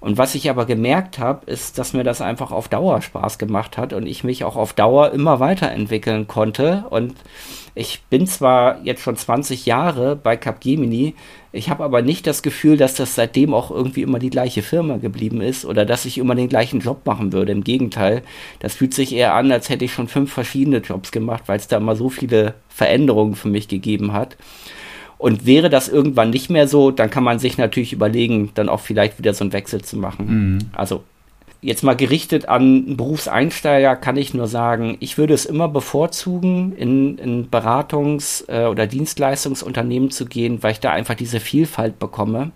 Und 0.05 0.19
was 0.19 0.35
ich 0.35 0.51
aber 0.51 0.67
gemerkt 0.67 1.17
habe, 1.17 1.49
ist, 1.49 1.79
dass 1.79 1.93
mir 1.93 2.03
das 2.03 2.21
einfach 2.21 2.51
auf 2.51 2.67
Dauer 2.67 3.01
Spaß 3.01 3.39
gemacht 3.39 3.75
hat 3.75 3.91
und 3.91 4.05
ich 4.05 4.23
mich 4.23 4.43
auch 4.43 4.55
auf 4.55 4.73
Dauer 4.73 5.09
immer 5.13 5.39
weiterentwickeln 5.39 6.27
konnte. 6.27 6.85
Und 6.91 7.15
ich 7.73 8.03
bin 8.11 8.27
zwar 8.27 8.83
jetzt 8.83 9.01
schon 9.01 9.15
20 9.15 9.65
Jahre 9.65 10.15
bei 10.15 10.37
Capgemini, 10.37 11.15
ich 11.51 11.71
habe 11.71 11.83
aber 11.83 12.03
nicht 12.03 12.27
das 12.27 12.43
Gefühl, 12.43 12.77
dass 12.77 12.93
das 12.93 13.15
seitdem 13.15 13.55
auch 13.55 13.71
irgendwie 13.71 14.03
immer 14.03 14.19
die 14.19 14.29
gleiche 14.29 14.61
Firma 14.61 14.97
geblieben 14.97 15.41
ist 15.41 15.65
oder 15.65 15.85
dass 15.85 16.05
ich 16.05 16.19
immer 16.19 16.35
den 16.35 16.49
gleichen 16.49 16.81
Job 16.81 17.07
machen 17.07 17.33
würde. 17.33 17.53
Im 17.53 17.63
Gegenteil, 17.63 18.21
das 18.59 18.75
fühlt 18.75 18.93
sich 18.93 19.15
eher 19.15 19.33
an, 19.33 19.51
als 19.51 19.69
hätte 19.69 19.85
ich 19.85 19.93
schon 19.93 20.07
fünf 20.07 20.31
verschiedene 20.31 20.79
Jobs 20.79 21.11
gemacht, 21.11 21.45
weil 21.47 21.57
es 21.57 21.67
da 21.67 21.77
immer 21.77 21.95
so 21.95 22.09
viele 22.09 22.53
Veränderungen 22.69 23.33
für 23.33 23.47
mich 23.47 23.69
gegeben 23.69 24.13
hat. 24.13 24.37
Und 25.25 25.47
wäre 25.47 25.71
das 25.71 25.89
irgendwann 25.89 26.29
nicht 26.29 26.51
mehr 26.51 26.67
so, 26.67 26.91
dann 26.91 27.09
kann 27.09 27.23
man 27.23 27.39
sich 27.39 27.57
natürlich 27.57 27.93
überlegen, 27.93 28.51
dann 28.53 28.69
auch 28.69 28.79
vielleicht 28.79 29.17
wieder 29.17 29.33
so 29.33 29.43
einen 29.43 29.53
Wechsel 29.53 29.81
zu 29.81 29.97
machen. 29.97 30.27
Mhm. 30.27 30.59
Also 30.75 31.03
jetzt 31.65 31.83
mal 31.83 31.95
gerichtet 31.95 32.47
an 32.47 32.95
Berufseinsteiger 32.95 33.95
kann 33.95 34.17
ich 34.17 34.35
nur 34.35 34.47
sagen, 34.47 34.97
ich 34.99 35.17
würde 35.17 35.33
es 35.33 35.45
immer 35.45 35.67
bevorzugen, 35.67 36.73
in, 36.73 37.17
in 37.17 37.49
Beratungs- 37.49 38.47
äh, 38.47 38.67
oder 38.67 38.85
Dienstleistungsunternehmen 38.85 40.11
zu 40.11 40.27
gehen, 40.27 40.61
weil 40.61 40.73
ich 40.73 40.79
da 40.79 40.91
einfach 40.91 41.15
diese 41.15 41.39
Vielfalt 41.39 41.97
bekomme. 41.97 42.51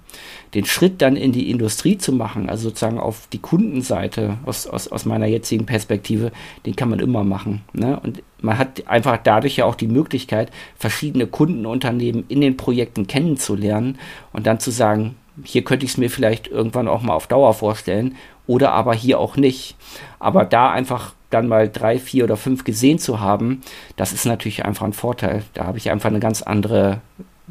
Den 0.54 0.66
Schritt 0.66 1.02
dann 1.02 1.16
in 1.16 1.32
die 1.32 1.50
Industrie 1.50 1.98
zu 1.98 2.12
machen, 2.12 2.50
also 2.50 2.70
sozusagen 2.70 3.00
auf 3.00 3.28
die 3.34 3.40
Kundenseite 3.40 4.38
aus, 4.46 4.68
aus, 4.68 4.88
aus 4.88 5.06
meiner 5.06 5.26
jetzigen 5.26 5.66
Perspektive, 5.66 6.32
den 6.68 6.76
kann 6.76 6.90
man 6.90 7.00
immer 7.00 7.24
machen. 7.24 7.62
Ne? 7.74 8.00
Und 8.00 8.22
man 8.42 8.60
hat 8.60 8.88
einfach 8.88 9.18
dadurch 9.24 9.58
ja 9.58 9.66
auch 9.66 9.76
die 9.76 9.88
Möglichkeit, 9.88 10.52
verschiedene 10.76 11.26
Kundenunternehmen 11.26 12.26
in 12.28 12.42
den 12.42 12.58
Projekten 12.58 13.08
kennenzulernen 13.08 13.98
und 14.34 14.46
dann 14.46 14.60
zu 14.60 14.70
sagen, 14.70 15.16
hier 15.44 15.64
könnte 15.64 15.86
ich 15.86 15.94
es 15.94 15.98
mir 15.98 16.10
vielleicht 16.10 16.48
irgendwann 16.48 16.88
auch 16.88 17.02
mal 17.02 17.14
auf 17.14 17.28
Dauer 17.28 17.54
vorstellen 17.54 18.16
oder 18.50 18.72
aber 18.72 18.96
hier 18.96 19.20
auch 19.20 19.38
nicht. 19.38 19.76
Aber 20.18 20.44
da 20.44 20.72
einfach 20.72 21.14
dann 21.30 21.48
mal 21.48 21.70
drei, 21.70 22.00
vier 22.00 22.24
oder 22.24 22.36
fünf 22.36 22.64
gesehen 22.64 22.98
zu 22.98 23.20
haben, 23.20 23.62
das 23.96 24.12
ist 24.12 24.26
natürlich 24.26 24.66
einfach 24.66 24.88
ein 24.88 24.94
Vorteil. 24.94 25.44
Da 25.54 25.66
habe 25.66 25.78
ich 25.78 25.92
einfach 25.92 26.10
eine 26.10 26.20
ganz 26.20 26.42
andere 26.42 27.00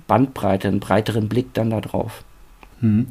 Bandbreite, 0.09 0.67
einen 0.67 0.81
breiteren 0.81 1.29
Blick 1.29 1.55
dann 1.55 1.71
da 1.71 1.81
drauf. 1.81 2.25
Hm. 2.81 3.07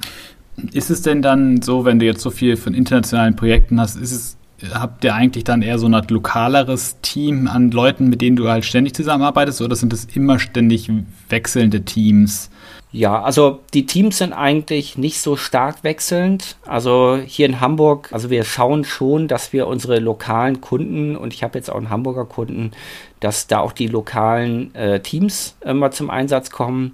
Ist 0.74 0.90
es 0.90 1.02
denn 1.02 1.22
dann 1.22 1.62
so, 1.62 1.86
wenn 1.86 1.98
du 2.00 2.06
jetzt 2.06 2.20
so 2.20 2.30
viel 2.30 2.58
von 2.58 2.74
internationalen 2.74 3.38
Projekten 3.38 3.80
hast, 3.80 3.96
ist 3.96 4.12
es, 4.12 4.38
habt 4.74 5.04
ihr 5.04 5.14
eigentlich 5.14 5.44
dann 5.44 5.62
eher 5.62 5.78
so 5.80 5.88
ein 5.88 6.06
lokaleres 6.10 6.98
Team 7.02 7.48
an 7.48 7.72
Leuten, 7.72 8.10
mit 8.10 8.22
denen 8.22 8.36
du 8.36 8.50
halt 8.50 8.66
ständig 8.66 8.96
zusammenarbeitest, 8.96 9.62
oder 9.62 9.76
sind 9.76 9.94
es 9.94 10.06
immer 10.06 10.40
ständig 10.40 10.90
wechselnde 11.30 11.84
Teams? 11.84 12.50
Ja, 12.92 13.22
also 13.22 13.60
die 13.74 13.86
Teams 13.86 14.18
sind 14.18 14.34
eigentlich 14.34 14.98
nicht 14.98 15.20
so 15.20 15.36
stark 15.36 15.84
wechselnd. 15.84 16.56
Also 16.66 17.20
hier 17.24 17.46
in 17.46 17.60
Hamburg, 17.60 18.10
also 18.12 18.30
wir 18.30 18.44
schauen 18.44 18.86
schon, 18.86 19.28
dass 19.28 19.54
wir 19.54 19.68
unsere 19.68 20.00
lokalen 20.00 20.62
Kunden, 20.62 21.16
und 21.16 21.34
ich 21.34 21.44
habe 21.44 21.58
jetzt 21.58 21.70
auch 21.70 21.78
einen 21.78 21.90
Hamburger 21.90 22.26
Kunden, 22.26 22.72
dass 23.20 23.48
da 23.48 23.60
auch 23.60 23.74
die 23.74 23.88
lokalen 23.88 24.74
äh, 24.74 25.02
Teams 25.02 25.56
immer 25.64 25.92
zum 25.92 26.10
Einsatz 26.10 26.50
kommen. 26.50 26.94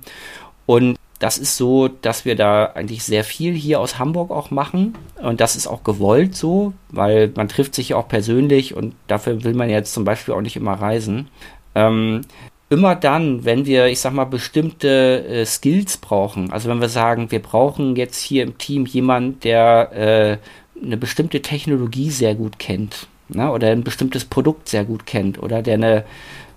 Und 0.65 0.97
das 1.23 1.37
ist 1.37 1.55
so, 1.55 1.87
dass 1.87 2.25
wir 2.25 2.35
da 2.35 2.65
eigentlich 2.65 3.05
sehr 3.05 3.23
viel 3.23 3.53
hier 3.53 3.79
aus 3.79 3.97
Hamburg 3.97 4.29
auch 4.29 4.51
machen. 4.51 4.97
Und 5.21 5.39
das 5.39 5.55
ist 5.55 5.67
auch 5.67 5.85
gewollt 5.85 6.35
so, 6.35 6.73
weil 6.89 7.31
man 7.37 7.47
trifft 7.47 7.75
sich 7.75 7.89
ja 7.89 7.95
auch 7.95 8.09
persönlich 8.09 8.75
und 8.75 8.93
dafür 9.07 9.45
will 9.45 9.53
man 9.53 9.69
jetzt 9.69 9.93
zum 9.93 10.03
Beispiel 10.03 10.33
auch 10.33 10.41
nicht 10.41 10.57
immer 10.57 10.73
reisen. 10.73 11.29
Ähm, 11.75 12.23
immer 12.69 12.95
dann, 12.95 13.45
wenn 13.45 13.65
wir, 13.65 13.87
ich 13.87 14.01
sag 14.01 14.11
mal, 14.11 14.25
bestimmte 14.25 15.25
äh, 15.25 15.45
Skills 15.45 15.95
brauchen, 15.95 16.51
also 16.51 16.67
wenn 16.67 16.81
wir 16.81 16.89
sagen, 16.89 17.31
wir 17.31 17.41
brauchen 17.41 17.95
jetzt 17.95 18.19
hier 18.19 18.43
im 18.43 18.57
Team 18.57 18.85
jemanden, 18.85 19.39
der 19.39 19.91
äh, 19.93 20.85
eine 20.85 20.97
bestimmte 20.97 21.41
Technologie 21.41 22.09
sehr 22.09 22.35
gut 22.35 22.59
kennt, 22.59 23.07
ne, 23.29 23.49
oder 23.49 23.69
ein 23.69 23.85
bestimmtes 23.85 24.25
Produkt 24.25 24.67
sehr 24.67 24.83
gut 24.83 25.05
kennt, 25.05 25.41
oder 25.41 25.61
der 25.61 25.75
eine 25.75 26.03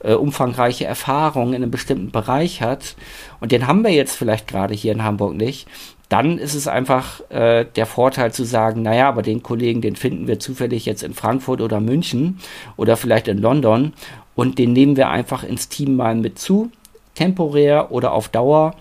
äh, 0.06 0.14
umfangreiche 0.14 0.84
Erfahrung 0.84 1.48
in 1.48 1.56
einem 1.56 1.70
bestimmten 1.70 2.10
Bereich 2.10 2.62
hat, 2.62 2.96
und 3.40 3.52
den 3.52 3.66
haben 3.66 3.82
wir 3.82 3.90
jetzt 3.90 4.16
vielleicht 4.16 4.46
gerade 4.46 4.74
hier 4.74 4.92
in 4.92 5.02
Hamburg 5.02 5.34
nicht, 5.34 5.66
dann 6.08 6.38
ist 6.38 6.54
es 6.54 6.68
einfach 6.68 7.20
äh, 7.30 7.64
der 7.74 7.86
Vorteil 7.86 8.32
zu 8.32 8.44
sagen, 8.44 8.82
naja, 8.82 9.08
aber 9.08 9.22
den 9.22 9.42
Kollegen, 9.42 9.80
den 9.80 9.96
finden 9.96 10.28
wir 10.28 10.38
zufällig 10.38 10.86
jetzt 10.86 11.02
in 11.02 11.14
Frankfurt 11.14 11.60
oder 11.60 11.80
München 11.80 12.38
oder 12.76 12.96
vielleicht 12.96 13.26
in 13.26 13.38
London 13.38 13.92
und 14.36 14.58
den 14.58 14.72
nehmen 14.72 14.96
wir 14.96 15.08
einfach 15.08 15.42
ins 15.42 15.68
Team 15.68 15.96
mal 15.96 16.14
mit 16.14 16.38
zu, 16.38 16.70
temporär 17.14 17.90
oder 17.90 18.12
auf 18.12 18.28
Dauer. 18.28 18.76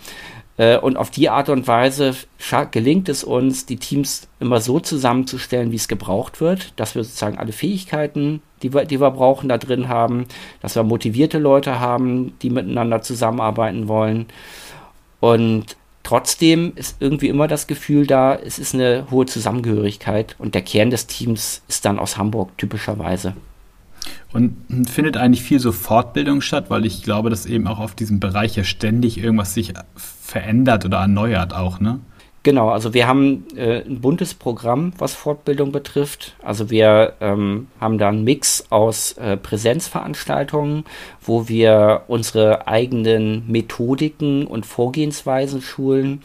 Äh, 0.58 0.78
und 0.78 0.98
auf 0.98 1.10
die 1.10 1.30
Art 1.30 1.50
und 1.50 1.68
Weise 1.68 2.16
gelingt 2.72 3.10
es 3.10 3.24
uns, 3.24 3.66
die 3.66 3.78
Teams 3.78 4.28
immer 4.40 4.62
so 4.62 4.80
zusammenzustellen, 4.80 5.72
wie 5.72 5.76
es 5.76 5.88
gebraucht 5.88 6.42
wird, 6.42 6.74
dass 6.78 6.96
wir 6.96 7.04
sozusagen 7.04 7.38
alle 7.38 7.52
Fähigkeiten, 7.52 8.42
die 8.62 8.74
wir, 8.74 8.86
die 8.86 9.02
wir 9.02 9.12
brauchen, 9.12 9.50
da 9.50 9.58
drin 9.58 9.90
haben, 9.90 10.26
dass 10.62 10.76
wir 10.76 10.84
motivierte 10.84 11.40
Leute 11.40 11.80
haben, 11.80 12.34
die 12.42 12.50
miteinander 12.50 13.02
zusammenarbeiten 13.02 13.88
wollen. 13.88 14.28
Und 15.20 15.76
trotzdem 16.04 16.74
ist 16.76 16.98
irgendwie 17.02 17.30
immer 17.30 17.48
das 17.48 17.68
Gefühl 17.68 18.08
da, 18.08 18.36
es 18.36 18.60
ist 18.60 18.74
eine 18.74 19.08
hohe 19.12 19.26
Zusammengehörigkeit 19.26 20.36
und 20.38 20.56
der 20.56 20.62
Kern 20.62 20.90
des 20.90 21.08
Teams 21.08 21.64
ist 21.68 21.84
dann 21.86 22.00
aus 22.00 22.18
Hamburg 22.18 22.58
typischerweise. 22.58 23.34
Und 24.36 24.58
findet 24.90 25.16
eigentlich 25.16 25.44
viel 25.44 25.60
so 25.60 25.72
Fortbildung 25.72 26.42
statt, 26.42 26.66
weil 26.68 26.86
ich 26.86 27.04
glaube, 27.04 27.30
dass 27.30 27.46
eben 27.46 27.68
auch 27.68 27.80
auf 27.80 27.96
diesem 27.96 28.20
Bereich 28.20 28.58
ja 28.58 28.66
ständig 28.66 29.18
irgendwas 29.18 29.54
sich 29.54 29.72
verändert 29.96 30.84
oder 30.84 30.98
erneuert 30.98 31.54
auch, 31.54 31.80
ne? 31.80 32.02
Genau, 32.44 32.70
also 32.70 32.94
wir 32.94 33.08
haben 33.08 33.46
äh, 33.56 33.82
ein 33.84 34.02
buntes 34.02 34.34
Programm, 34.34 34.92
was 34.98 35.16
Fortbildung 35.16 35.72
betrifft. 35.72 36.36
Also 36.44 36.70
wir 36.70 37.14
ähm, 37.22 37.68
haben 37.80 37.98
da 37.98 38.10
einen 38.10 38.26
Mix 38.26 38.66
aus 38.72 39.14
äh, 39.14 39.38
Präsenzveranstaltungen, 39.38 40.84
wo 41.22 41.48
wir 41.48 42.04
unsere 42.08 42.68
eigenen 42.68 43.50
Methodiken 43.50 44.46
und 44.46 44.66
Vorgehensweisen 44.66 45.62
schulen. 45.62 46.22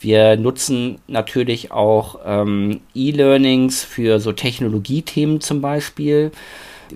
Wir 0.00 0.36
nutzen 0.36 0.98
natürlich 1.08 1.72
auch 1.72 2.20
ähm, 2.24 2.80
E-Learnings 2.94 3.84
für 3.84 4.18
so 4.18 4.32
Technologiethemen 4.32 5.42
zum 5.42 5.60
Beispiel. 5.60 6.32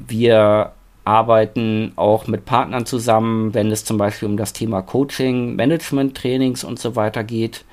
Wir 0.06 0.72
arbeiten 1.04 1.92
auch 1.96 2.26
mit 2.26 2.44
Partnern 2.46 2.86
zusammen, 2.86 3.52
wenn 3.52 3.70
es 3.70 3.84
zum 3.84 3.98
Beispiel 3.98 4.28
um 4.28 4.36
das 4.36 4.52
Thema 4.52 4.82
Coaching, 4.82 5.54
Management, 5.54 6.16
Trainings 6.16 6.64
und 6.64 6.78
so 6.78 6.96
weiter 6.96 7.24
geht. 7.24 7.64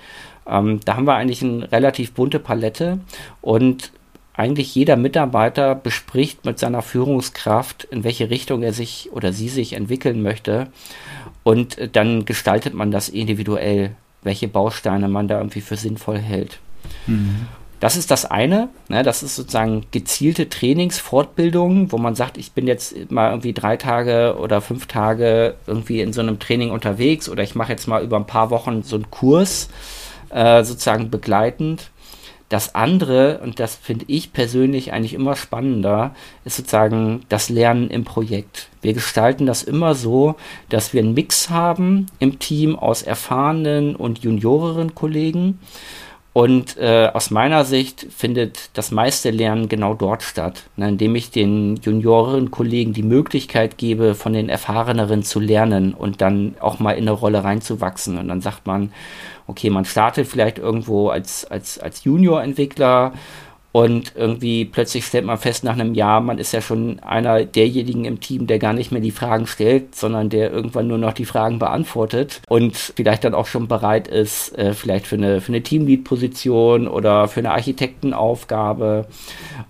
Ähm, 0.48 0.80
da 0.84 0.96
haben 0.96 1.08
wir 1.08 1.16
eigentlich 1.16 1.42
eine 1.42 1.72
relativ 1.72 2.12
bunte 2.14 2.40
Palette 2.40 3.00
und 3.42 3.92
eigentlich 4.34 4.74
jeder 4.76 4.96
Mitarbeiter 4.96 5.76
bespricht 5.76 6.46
mit 6.46 6.58
seiner 6.58 6.82
Führungskraft, 6.82 7.84
in 7.86 8.04
welche 8.04 8.30
Richtung 8.30 8.64
er 8.64 8.74
sich 8.74 9.10
oder 9.12 9.34
sie 9.34 9.50
sich 9.50 9.74
entwickeln 9.74 10.22
möchte. 10.22 10.68
Und 11.44 11.78
dann 11.94 12.26
gestaltet 12.26 12.74
man 12.74 12.92
das 12.92 13.10
individuell, 13.10 13.96
welche 14.24 14.48
Bausteine 14.48 15.10
man 15.10 15.28
da 15.28 15.38
irgendwie 15.38 15.62
für 15.62 15.78
sinnvoll 15.78 16.18
hält. 16.18 16.60
Mhm. 17.08 17.48
Das 17.82 17.98
ist 17.98 18.12
das 18.12 18.30
eine. 18.30 18.70
Ne, 18.90 19.02
das 19.02 19.24
ist 19.24 19.36
sozusagen 19.36 19.84
gezielte 19.90 20.48
Trainingsfortbildung, 20.48 21.92
wo 21.92 21.98
man 21.98 22.14
sagt, 22.14 22.38
ich 22.38 22.52
bin 22.52 22.68
jetzt 22.68 23.12
mal 23.12 23.32
irgendwie 23.32 23.54
drei 23.54 23.76
Tage 23.76 24.38
oder 24.40 24.62
fünf 24.62 24.86
Tage 24.86 25.56
irgendwie 25.66 26.00
in 26.00 26.14
so 26.14 26.22
einem 26.22 26.38
Training 26.38 26.70
unterwegs 26.70 27.28
oder 27.28 27.42
ich 27.42 27.56
mache 27.56 27.72
jetzt 27.72 27.88
mal 27.88 28.04
über 28.04 28.18
ein 28.18 28.28
paar 28.28 28.52
Wochen 28.52 28.84
so 28.84 28.96
einen 28.96 29.10
Kurs 29.10 29.70
äh, 30.30 30.64
sozusagen 30.64 31.10
begleitend. 31.10 31.90
Das 32.50 32.76
andere, 32.76 33.40
und 33.40 33.60
das 33.60 33.76
finde 33.76 34.06
ich 34.10 34.32
persönlich 34.32 34.94
eigentlich 34.94 35.16
immer 35.16 35.36
spannender, 35.36 36.14
ist 36.46 36.58
sozusagen 36.58 37.22
das 37.30 37.50
Lernen 37.50 37.90
im 37.90 38.04
Projekt. 38.04 38.68
Wir 38.84 38.94
gestalten 38.94 39.48
das 39.48 39.64
immer 39.64 39.96
so, 39.96 40.36
dass 40.70 40.94
wir 40.94 41.02
einen 41.02 41.16
Mix 41.16 41.50
haben 41.50 42.08
im 42.20 42.38
Team 42.38 42.78
aus 42.78 43.02
erfahrenen 43.02 43.96
und 43.96 44.20
junioreren 44.20 44.94
Kollegen 44.94 45.60
und 46.34 46.78
äh, 46.78 47.10
aus 47.14 47.30
meiner 47.30 47.66
Sicht 47.66 48.08
findet 48.10 48.70
das 48.78 48.92
meiste 48.92 49.32
Lernen 49.32 49.68
genau 49.68 49.94
dort 49.94 50.24
statt, 50.24 50.64
ne, 50.78 50.88
indem 50.88 51.14
ich 51.16 51.30
den 51.30 51.76
Junioren 51.76 52.52
Kollegen 52.52 52.94
die 52.94 53.04
Möglichkeit 53.04 53.78
gebe, 53.78 54.16
von 54.16 54.32
den 54.32 54.48
Erfahreneren 54.48 55.24
zu 55.24 55.42
lernen 55.42 55.94
und 55.94 56.22
dann 56.22 56.56
auch 56.62 56.80
mal 56.80 56.94
in 56.94 57.04
eine 57.04 57.12
Rolle 57.12 57.44
reinzuwachsen. 57.44 58.18
Und 58.18 58.30
dann 58.30 58.40
sagt 58.40 58.66
man, 58.66 58.94
okay, 59.48 59.70
man 59.70 59.84
startet 59.84 60.26
vielleicht 60.26 60.58
irgendwo 60.58 61.10
als, 61.10 61.44
als, 61.44 61.80
als 61.80 62.06
Junior-Entwickler 62.06 63.12
und 63.72 64.14
irgendwie 64.16 64.66
plötzlich 64.66 65.06
stellt 65.06 65.26
man 65.26 65.38
fest 65.38 65.64
nach 65.64 65.74
einem 65.74 65.94
Jahr, 65.94 66.20
man 66.20 66.40
ist 66.40 66.52
ja 66.52 66.62
schon 66.62 67.00
einer 67.00 67.46
derjenigen 67.46 68.04
im 68.04 68.20
Team, 68.20 68.46
der 68.46 68.60
gar 68.60 68.74
nicht 68.74 68.92
mehr 68.92 69.00
die 69.00 69.12
Fragen 69.12 69.48
stellt, 69.48 69.96
sondern 69.96 70.30
der 70.30 70.52
irgendwann 70.52 70.88
nur 70.88 70.98
noch 70.98 71.14
die 71.14 71.26
Fragen 71.26 71.58
beantwortet 71.58 72.42
und 72.50 72.76
vielleicht 72.76 73.24
dann 73.24 73.34
auch 73.34 73.48
schon 73.48 73.70
bereit 73.70 74.10
ist, 74.10 74.58
äh, 74.58 74.74
vielleicht 74.74 75.08
für 75.08 75.16
eine, 75.16 75.40
für 75.40 75.54
eine 75.54 75.64
Teamlead-Position 75.64 76.88
oder 76.88 77.30
für 77.30 77.40
eine 77.40 77.52
Architektenaufgabe. 77.52 79.08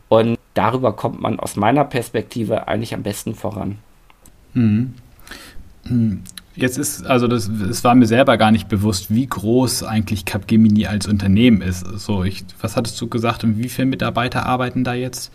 Und 0.10 0.40
darüber 0.56 0.94
kommt 0.94 1.22
man 1.22 1.40
aus 1.40 1.56
meiner 1.56 1.86
Perspektive 1.86 2.68
eigentlich 2.68 2.94
am 2.96 3.04
besten 3.04 3.36
voran. 3.36 3.78
Mhm. 4.54 4.96
Jetzt 6.62 6.78
ist, 6.78 7.06
also 7.08 7.28
das, 7.28 7.48
es 7.48 7.84
war 7.84 7.96
mir 7.96 8.06
selber 8.06 8.38
gar 8.38 8.52
nicht 8.52 8.70
bewusst, 8.70 9.14
wie 9.14 9.26
groß 9.26 9.84
eigentlich 9.84 10.26
Capgemini 10.26 10.86
als 10.86 11.08
Unternehmen 11.08 11.62
ist. 11.62 11.84
So, 12.00 12.24
ich, 12.24 12.46
was 12.62 12.78
hattest 12.78 13.02
du 13.02 13.08
gesagt 13.08 13.44
und 13.44 13.58
wie 13.58 13.68
viele 13.68 13.88
Mitarbeiter 13.88 14.46
arbeiten 14.46 14.84
da 14.84 14.94
jetzt? 14.94 15.32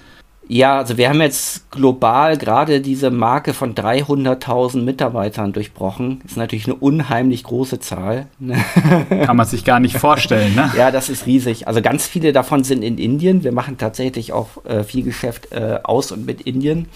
Ja, 0.48 0.78
also 0.78 0.96
wir 0.96 1.08
haben 1.08 1.20
jetzt 1.20 1.72
global 1.72 2.36
gerade 2.36 2.80
diese 2.80 3.10
Marke 3.10 3.52
von 3.52 3.74
300.000 3.74 4.82
Mitarbeitern 4.82 5.52
durchbrochen. 5.52 6.20
Das 6.22 6.32
ist 6.32 6.36
natürlich 6.36 6.66
eine 6.66 6.76
unheimlich 6.76 7.42
große 7.42 7.80
Zahl. 7.80 8.26
Kann 9.24 9.36
man 9.36 9.46
sich 9.46 9.64
gar 9.64 9.80
nicht 9.80 9.98
vorstellen, 9.98 10.54
ne? 10.54 10.70
ja, 10.76 10.92
das 10.92 11.08
ist 11.08 11.26
riesig. 11.26 11.66
Also 11.66 11.82
ganz 11.82 12.06
viele 12.06 12.32
davon 12.32 12.62
sind 12.62 12.82
in 12.82 12.98
Indien. 12.98 13.42
Wir 13.42 13.50
machen 13.50 13.76
tatsächlich 13.78 14.32
auch 14.32 14.64
äh, 14.64 14.84
viel 14.84 15.02
Geschäft 15.02 15.50
äh, 15.50 15.80
aus 15.82 16.12
und 16.12 16.24
mit 16.24 16.42
Indien. 16.42 16.86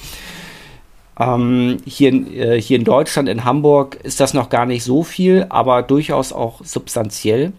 Ähm, 1.21 1.77
hier, 1.85 2.13
äh, 2.13 2.61
hier 2.61 2.79
in 2.79 2.85
Deutschland, 2.85 3.29
in 3.29 3.45
Hamburg, 3.45 3.99
ist 4.03 4.21
das 4.21 4.33
noch 4.33 4.49
gar 4.49 4.65
nicht 4.65 4.83
so 4.83 5.03
viel, 5.03 5.47
aber 5.51 5.83
durchaus 5.83 6.33
auch 6.33 6.65
substanziell. 6.65 7.53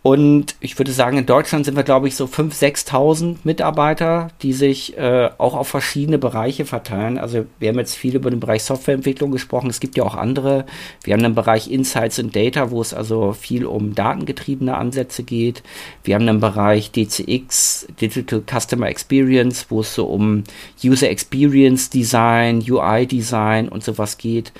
Und 0.00 0.54
ich 0.60 0.78
würde 0.78 0.92
sagen, 0.92 1.18
in 1.18 1.26
Deutschland 1.26 1.64
sind 1.64 1.76
wir, 1.76 1.82
glaube 1.82 2.06
ich, 2.06 2.14
so 2.14 2.26
5.000, 2.26 2.86
6.000 2.86 3.36
Mitarbeiter, 3.42 4.28
die 4.42 4.52
sich 4.52 4.96
äh, 4.96 5.28
auch 5.38 5.56
auf 5.56 5.66
verschiedene 5.66 6.18
Bereiche 6.18 6.64
verteilen. 6.64 7.18
Also 7.18 7.46
wir 7.58 7.68
haben 7.68 7.78
jetzt 7.78 7.96
viel 7.96 8.14
über 8.14 8.30
den 8.30 8.38
Bereich 8.38 8.62
Softwareentwicklung 8.62 9.32
gesprochen. 9.32 9.68
Es 9.68 9.80
gibt 9.80 9.96
ja 9.96 10.04
auch 10.04 10.14
andere. 10.14 10.66
Wir 11.02 11.14
haben 11.14 11.24
einen 11.24 11.34
Bereich 11.34 11.68
Insights 11.68 12.20
and 12.20 12.34
Data, 12.34 12.70
wo 12.70 12.80
es 12.80 12.94
also 12.94 13.32
viel 13.32 13.66
um 13.66 13.96
datengetriebene 13.96 14.76
Ansätze 14.76 15.24
geht. 15.24 15.64
Wir 16.04 16.14
haben 16.14 16.28
einen 16.28 16.40
Bereich 16.40 16.92
DCX, 16.92 17.88
Digital 18.00 18.42
Customer 18.46 18.86
Experience, 18.86 19.66
wo 19.68 19.80
es 19.80 19.96
so 19.96 20.06
um 20.06 20.44
User 20.82 21.10
Experience 21.10 21.90
Design, 21.90 22.64
UI 22.66 23.06
Design 23.06 23.68
und 23.68 23.82
sowas 23.82 24.16
geht. 24.16 24.52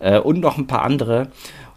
Äh, 0.00 0.18
und 0.18 0.40
noch 0.40 0.58
ein 0.58 0.66
paar 0.66 0.82
andere. 0.82 1.28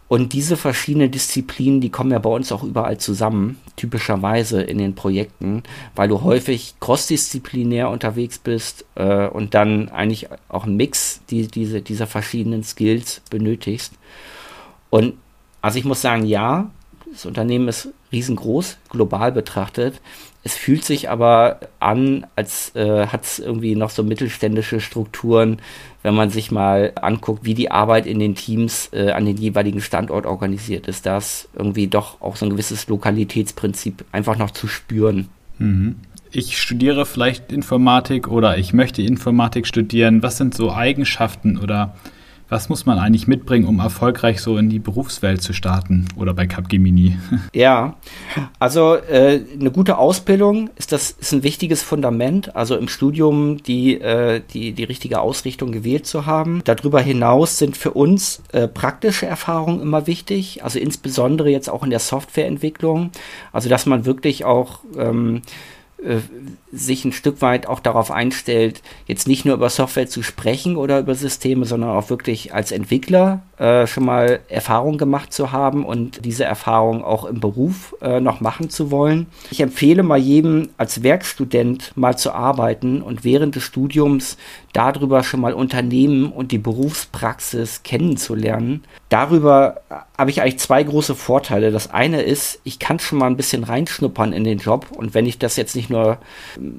Und 0.06 0.32
diese 0.32 0.56
verschiedenen 0.56 1.10
Disziplinen, 1.10 1.80
die 1.80 1.90
kommen 1.90 2.10
ja 2.10 2.18
bei 2.18 2.30
uns 2.30 2.52
auch 2.52 2.62
überall 2.62 2.98
zusammen, 2.98 3.58
typischerweise 3.76 4.62
in 4.62 4.78
den 4.78 4.94
Projekten, 4.94 5.62
weil 5.96 6.08
du 6.08 6.22
häufig 6.22 6.74
crossdisziplinär 6.78 7.88
unterwegs 7.88 8.38
bist 8.38 8.84
äh, 8.96 9.26
und 9.26 9.54
dann 9.54 9.88
eigentlich 9.88 10.28
auch 10.48 10.64
einen 10.64 10.76
Mix 10.76 11.20
die, 11.30 11.48
diese, 11.48 11.80
dieser 11.80 12.06
verschiedenen 12.06 12.64
Skills 12.64 13.22
benötigst. 13.30 13.94
Und 14.90 15.14
Also 15.62 15.78
ich 15.78 15.86
muss 15.86 16.02
sagen, 16.02 16.26
ja, 16.26 16.70
das 17.10 17.24
Unternehmen 17.24 17.68
ist 17.68 17.88
riesengroß, 18.12 18.76
global 18.90 19.32
betrachtet. 19.32 20.02
Es 20.46 20.54
fühlt 20.56 20.84
sich 20.84 21.08
aber 21.08 21.58
an, 21.80 22.26
als 22.36 22.76
äh, 22.76 23.06
hat 23.06 23.24
es 23.24 23.38
irgendwie 23.38 23.74
noch 23.74 23.88
so 23.88 24.02
mittelständische 24.02 24.78
Strukturen, 24.78 25.58
wenn 26.02 26.14
man 26.14 26.28
sich 26.28 26.50
mal 26.50 26.92
anguckt, 27.00 27.46
wie 27.46 27.54
die 27.54 27.70
Arbeit 27.70 28.06
in 28.06 28.18
den 28.18 28.34
Teams 28.34 28.90
äh, 28.92 29.10
an 29.12 29.24
den 29.24 29.38
jeweiligen 29.38 29.80
Standort 29.80 30.26
organisiert 30.26 30.86
ist. 30.86 31.06
Da 31.06 31.16
ist 31.16 31.48
irgendwie 31.54 31.86
doch 31.86 32.20
auch 32.20 32.36
so 32.36 32.44
ein 32.44 32.50
gewisses 32.50 32.86
Lokalitätsprinzip 32.88 34.04
einfach 34.12 34.36
noch 34.36 34.50
zu 34.50 34.68
spüren. 34.68 35.30
Mhm. 35.58 35.96
Ich 36.30 36.60
studiere 36.60 37.06
vielleicht 37.06 37.50
Informatik 37.50 38.28
oder 38.28 38.58
ich 38.58 38.74
möchte 38.74 39.00
Informatik 39.00 39.66
studieren. 39.66 40.22
Was 40.22 40.36
sind 40.36 40.54
so 40.54 40.72
Eigenschaften 40.72 41.56
oder 41.56 41.94
was 42.48 42.68
muss 42.68 42.86
man 42.86 42.98
eigentlich 42.98 43.26
mitbringen, 43.26 43.66
um 43.66 43.78
erfolgreich 43.80 44.40
so 44.40 44.58
in 44.58 44.68
die 44.68 44.78
Berufswelt 44.78 45.42
zu 45.42 45.52
starten 45.52 46.06
oder 46.16 46.34
bei 46.34 46.46
Capgemini? 46.46 47.16
Ja, 47.52 47.96
also 48.58 48.96
äh, 48.96 49.40
eine 49.58 49.70
gute 49.70 49.98
Ausbildung 49.98 50.70
ist 50.76 50.92
das 50.92 51.12
ist 51.12 51.32
ein 51.32 51.42
wichtiges 51.42 51.82
Fundament. 51.82 52.54
Also 52.56 52.76
im 52.76 52.88
Studium 52.88 53.62
die 53.62 54.00
äh, 54.00 54.42
die 54.52 54.72
die 54.72 54.84
richtige 54.84 55.20
Ausrichtung 55.20 55.72
gewählt 55.72 56.06
zu 56.06 56.26
haben. 56.26 56.62
Darüber 56.64 57.00
hinaus 57.00 57.58
sind 57.58 57.76
für 57.76 57.92
uns 57.92 58.42
äh, 58.52 58.68
praktische 58.68 59.26
Erfahrungen 59.26 59.80
immer 59.80 60.06
wichtig. 60.06 60.64
Also 60.64 60.78
insbesondere 60.78 61.50
jetzt 61.50 61.70
auch 61.70 61.82
in 61.82 61.90
der 61.90 62.00
Softwareentwicklung. 62.00 63.10
Also 63.52 63.68
dass 63.68 63.86
man 63.86 64.04
wirklich 64.04 64.44
auch 64.44 64.80
ähm, 64.98 65.36
äh, 65.36 65.40
sich 66.70 67.04
ein 67.04 67.12
Stück 67.12 67.40
weit 67.40 67.66
auch 67.66 67.80
darauf 67.80 68.10
einstellt, 68.10 68.82
jetzt 69.06 69.26
nicht 69.26 69.44
nur 69.44 69.54
über 69.54 69.70
Software 69.70 70.06
zu 70.06 70.22
sprechen 70.22 70.76
oder 70.76 70.98
über 70.98 71.14
Systeme, 71.14 71.64
sondern 71.64 71.90
auch 71.90 72.10
wirklich 72.10 72.52
als 72.52 72.72
Entwickler 72.72 73.42
äh, 73.58 73.86
schon 73.86 74.04
mal 74.04 74.40
Erfahrung 74.48 74.98
gemacht 74.98 75.32
zu 75.32 75.52
haben 75.52 75.84
und 75.84 76.24
diese 76.24 76.44
Erfahrung 76.44 77.04
auch 77.04 77.24
im 77.24 77.40
Beruf 77.40 77.94
äh, 78.02 78.20
noch 78.20 78.40
machen 78.40 78.70
zu 78.70 78.90
wollen. 78.90 79.26
Ich 79.50 79.60
empfehle 79.60 80.02
mal 80.02 80.18
jedem 80.18 80.70
als 80.76 81.02
Werkstudent 81.02 81.92
mal 81.96 82.18
zu 82.18 82.32
arbeiten 82.32 83.00
und 83.00 83.22
während 83.22 83.54
des 83.54 83.62
Studiums 83.62 84.36
darüber 84.72 85.22
schon 85.22 85.40
mal 85.40 85.52
Unternehmen 85.52 86.32
und 86.32 86.50
die 86.50 86.58
Berufspraxis 86.58 87.82
kennenzulernen. 87.84 88.82
Darüber 89.08 89.82
habe 90.18 90.30
ich 90.30 90.42
eigentlich 90.42 90.58
zwei 90.58 90.82
große 90.82 91.14
Vorteile. 91.14 91.70
Das 91.70 91.92
eine 91.92 92.22
ist, 92.22 92.60
ich 92.64 92.80
kann 92.80 92.98
schon 92.98 93.18
mal 93.18 93.26
ein 93.26 93.36
bisschen 93.36 93.62
reinschnuppern 93.62 94.32
in 94.32 94.42
den 94.42 94.58
Job 94.58 94.86
und 94.90 95.14
wenn 95.14 95.26
ich 95.26 95.38
das 95.38 95.56
jetzt 95.56 95.76
nicht 95.76 95.90
nur 95.90 96.18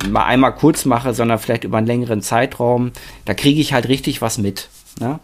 mal 0.10 0.26
einmal 0.26 0.54
kurz 0.54 0.84
mache, 0.84 1.14
sondern 1.14 1.40
vielleicht 1.40 1.64
über 1.64 1.78
einen 1.78 1.88
längeren 1.88 2.22
Zeitraum, 2.22 2.92
da 3.24 3.34
kriege 3.34 3.62
ich 3.62 3.72
halt 3.72 3.88
richtig 3.88 4.22
was 4.22 4.38
mit. 4.38 4.68
Ne? 5.00 5.20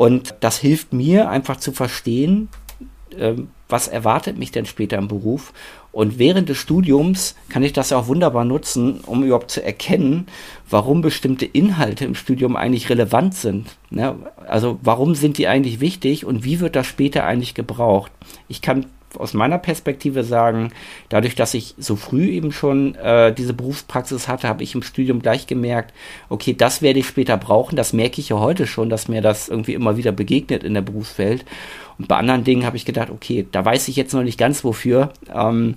Und 0.00 0.36
das 0.40 0.56
hilft 0.56 0.94
mir 0.94 1.28
einfach 1.28 1.58
zu 1.58 1.72
verstehen, 1.72 2.48
äh, 3.18 3.34
was 3.68 3.86
erwartet 3.86 4.38
mich 4.38 4.50
denn 4.50 4.64
später 4.64 4.96
im 4.96 5.08
Beruf. 5.08 5.52
Und 5.92 6.18
während 6.18 6.48
des 6.48 6.56
Studiums 6.56 7.34
kann 7.50 7.62
ich 7.62 7.74
das 7.74 7.92
auch 7.92 8.06
wunderbar 8.06 8.46
nutzen, 8.46 9.00
um 9.00 9.22
überhaupt 9.22 9.50
zu 9.50 9.62
erkennen, 9.62 10.26
warum 10.70 11.02
bestimmte 11.02 11.44
Inhalte 11.44 12.06
im 12.06 12.14
Studium 12.14 12.56
eigentlich 12.56 12.88
relevant 12.88 13.34
sind. 13.34 13.76
Ne? 13.90 14.16
Also 14.48 14.78
warum 14.82 15.14
sind 15.14 15.36
die 15.36 15.48
eigentlich 15.48 15.80
wichtig 15.80 16.24
und 16.24 16.44
wie 16.44 16.60
wird 16.60 16.76
das 16.76 16.86
später 16.86 17.24
eigentlich 17.24 17.52
gebraucht? 17.52 18.10
Ich 18.48 18.62
kann 18.62 18.86
aus 19.18 19.34
meiner 19.34 19.58
Perspektive 19.58 20.24
sagen, 20.24 20.72
dadurch, 21.08 21.34
dass 21.34 21.54
ich 21.54 21.74
so 21.78 21.96
früh 21.96 22.28
eben 22.28 22.52
schon 22.52 22.94
äh, 22.94 23.32
diese 23.32 23.52
Berufspraxis 23.52 24.28
hatte, 24.28 24.48
habe 24.48 24.62
ich 24.62 24.74
im 24.74 24.82
Studium 24.82 25.20
gleich 25.20 25.46
gemerkt, 25.46 25.92
okay, 26.28 26.54
das 26.54 26.82
werde 26.82 27.00
ich 27.00 27.06
später 27.06 27.36
brauchen. 27.36 27.76
Das 27.76 27.92
merke 27.92 28.20
ich 28.20 28.28
ja 28.28 28.38
heute 28.38 28.66
schon, 28.66 28.88
dass 28.88 29.08
mir 29.08 29.22
das 29.22 29.48
irgendwie 29.48 29.74
immer 29.74 29.96
wieder 29.96 30.12
begegnet 30.12 30.64
in 30.64 30.74
der 30.74 30.82
Berufswelt. 30.82 31.44
Und 31.98 32.08
bei 32.08 32.16
anderen 32.16 32.44
Dingen 32.44 32.64
habe 32.64 32.78
ich 32.78 32.86
gedacht, 32.86 33.10
okay, 33.10 33.46
da 33.52 33.62
weiß 33.62 33.88
ich 33.88 33.96
jetzt 33.96 34.14
noch 34.14 34.22
nicht 34.22 34.38
ganz 34.38 34.64
wofür. 34.64 35.12
Ähm, 35.34 35.74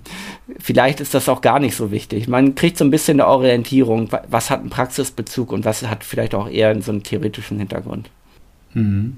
vielleicht 0.57 1.01
ist 1.01 1.13
das 1.13 1.27
auch 1.27 1.41
gar 1.41 1.59
nicht 1.59 1.75
so 1.75 1.91
wichtig. 1.91 2.29
Man 2.29 2.55
kriegt 2.55 2.77
so 2.77 2.85
ein 2.85 2.91
bisschen 2.91 3.19
eine 3.19 3.27
Orientierung, 3.27 4.09
was 4.29 4.49
hat 4.49 4.61
einen 4.61 4.69
Praxisbezug 4.69 5.51
und 5.51 5.65
was 5.65 5.83
hat 5.83 6.05
vielleicht 6.05 6.33
auch 6.33 6.49
eher 6.49 6.81
so 6.81 6.91
einen 6.91 7.03
theoretischen 7.03 7.59
Hintergrund. 7.59 8.09
Mhm. 8.73 9.17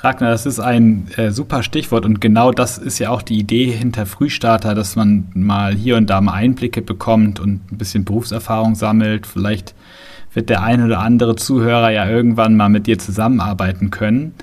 Ragnar, 0.00 0.30
das 0.30 0.46
ist 0.46 0.60
ein 0.60 1.08
äh, 1.16 1.32
super 1.32 1.64
Stichwort 1.64 2.04
und 2.04 2.20
genau 2.20 2.52
das 2.52 2.78
ist 2.78 3.00
ja 3.00 3.10
auch 3.10 3.20
die 3.20 3.36
Idee 3.36 3.66
hinter 3.66 4.06
Frühstarter, 4.06 4.76
dass 4.76 4.94
man 4.94 5.26
mal 5.34 5.74
hier 5.74 5.96
und 5.96 6.08
da 6.08 6.20
mal 6.20 6.34
Einblicke 6.34 6.82
bekommt 6.82 7.40
und 7.40 7.72
ein 7.72 7.78
bisschen 7.78 8.04
Berufserfahrung 8.04 8.76
sammelt. 8.76 9.26
Vielleicht 9.26 9.74
wird 10.32 10.50
der 10.50 10.62
ein 10.62 10.84
oder 10.84 11.00
andere 11.00 11.34
Zuhörer 11.34 11.90
ja 11.90 12.08
irgendwann 12.08 12.56
mal 12.56 12.68
mit 12.68 12.86
dir 12.86 12.98
zusammenarbeiten 12.98 13.90
können. 13.90 14.34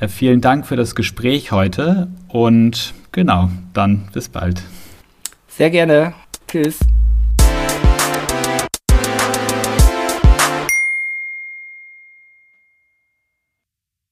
Äh, 0.00 0.08
vielen 0.08 0.40
Dank 0.40 0.66
für 0.66 0.76
das 0.76 0.96
Gespräch 0.96 1.52
heute 1.52 2.08
und 2.26 2.92
genau, 3.12 3.50
dann 3.74 4.08
bis 4.12 4.28
bald. 4.28 4.62
Sehr 5.46 5.70
gerne. 5.70 6.14
Tschüss. 6.48 6.80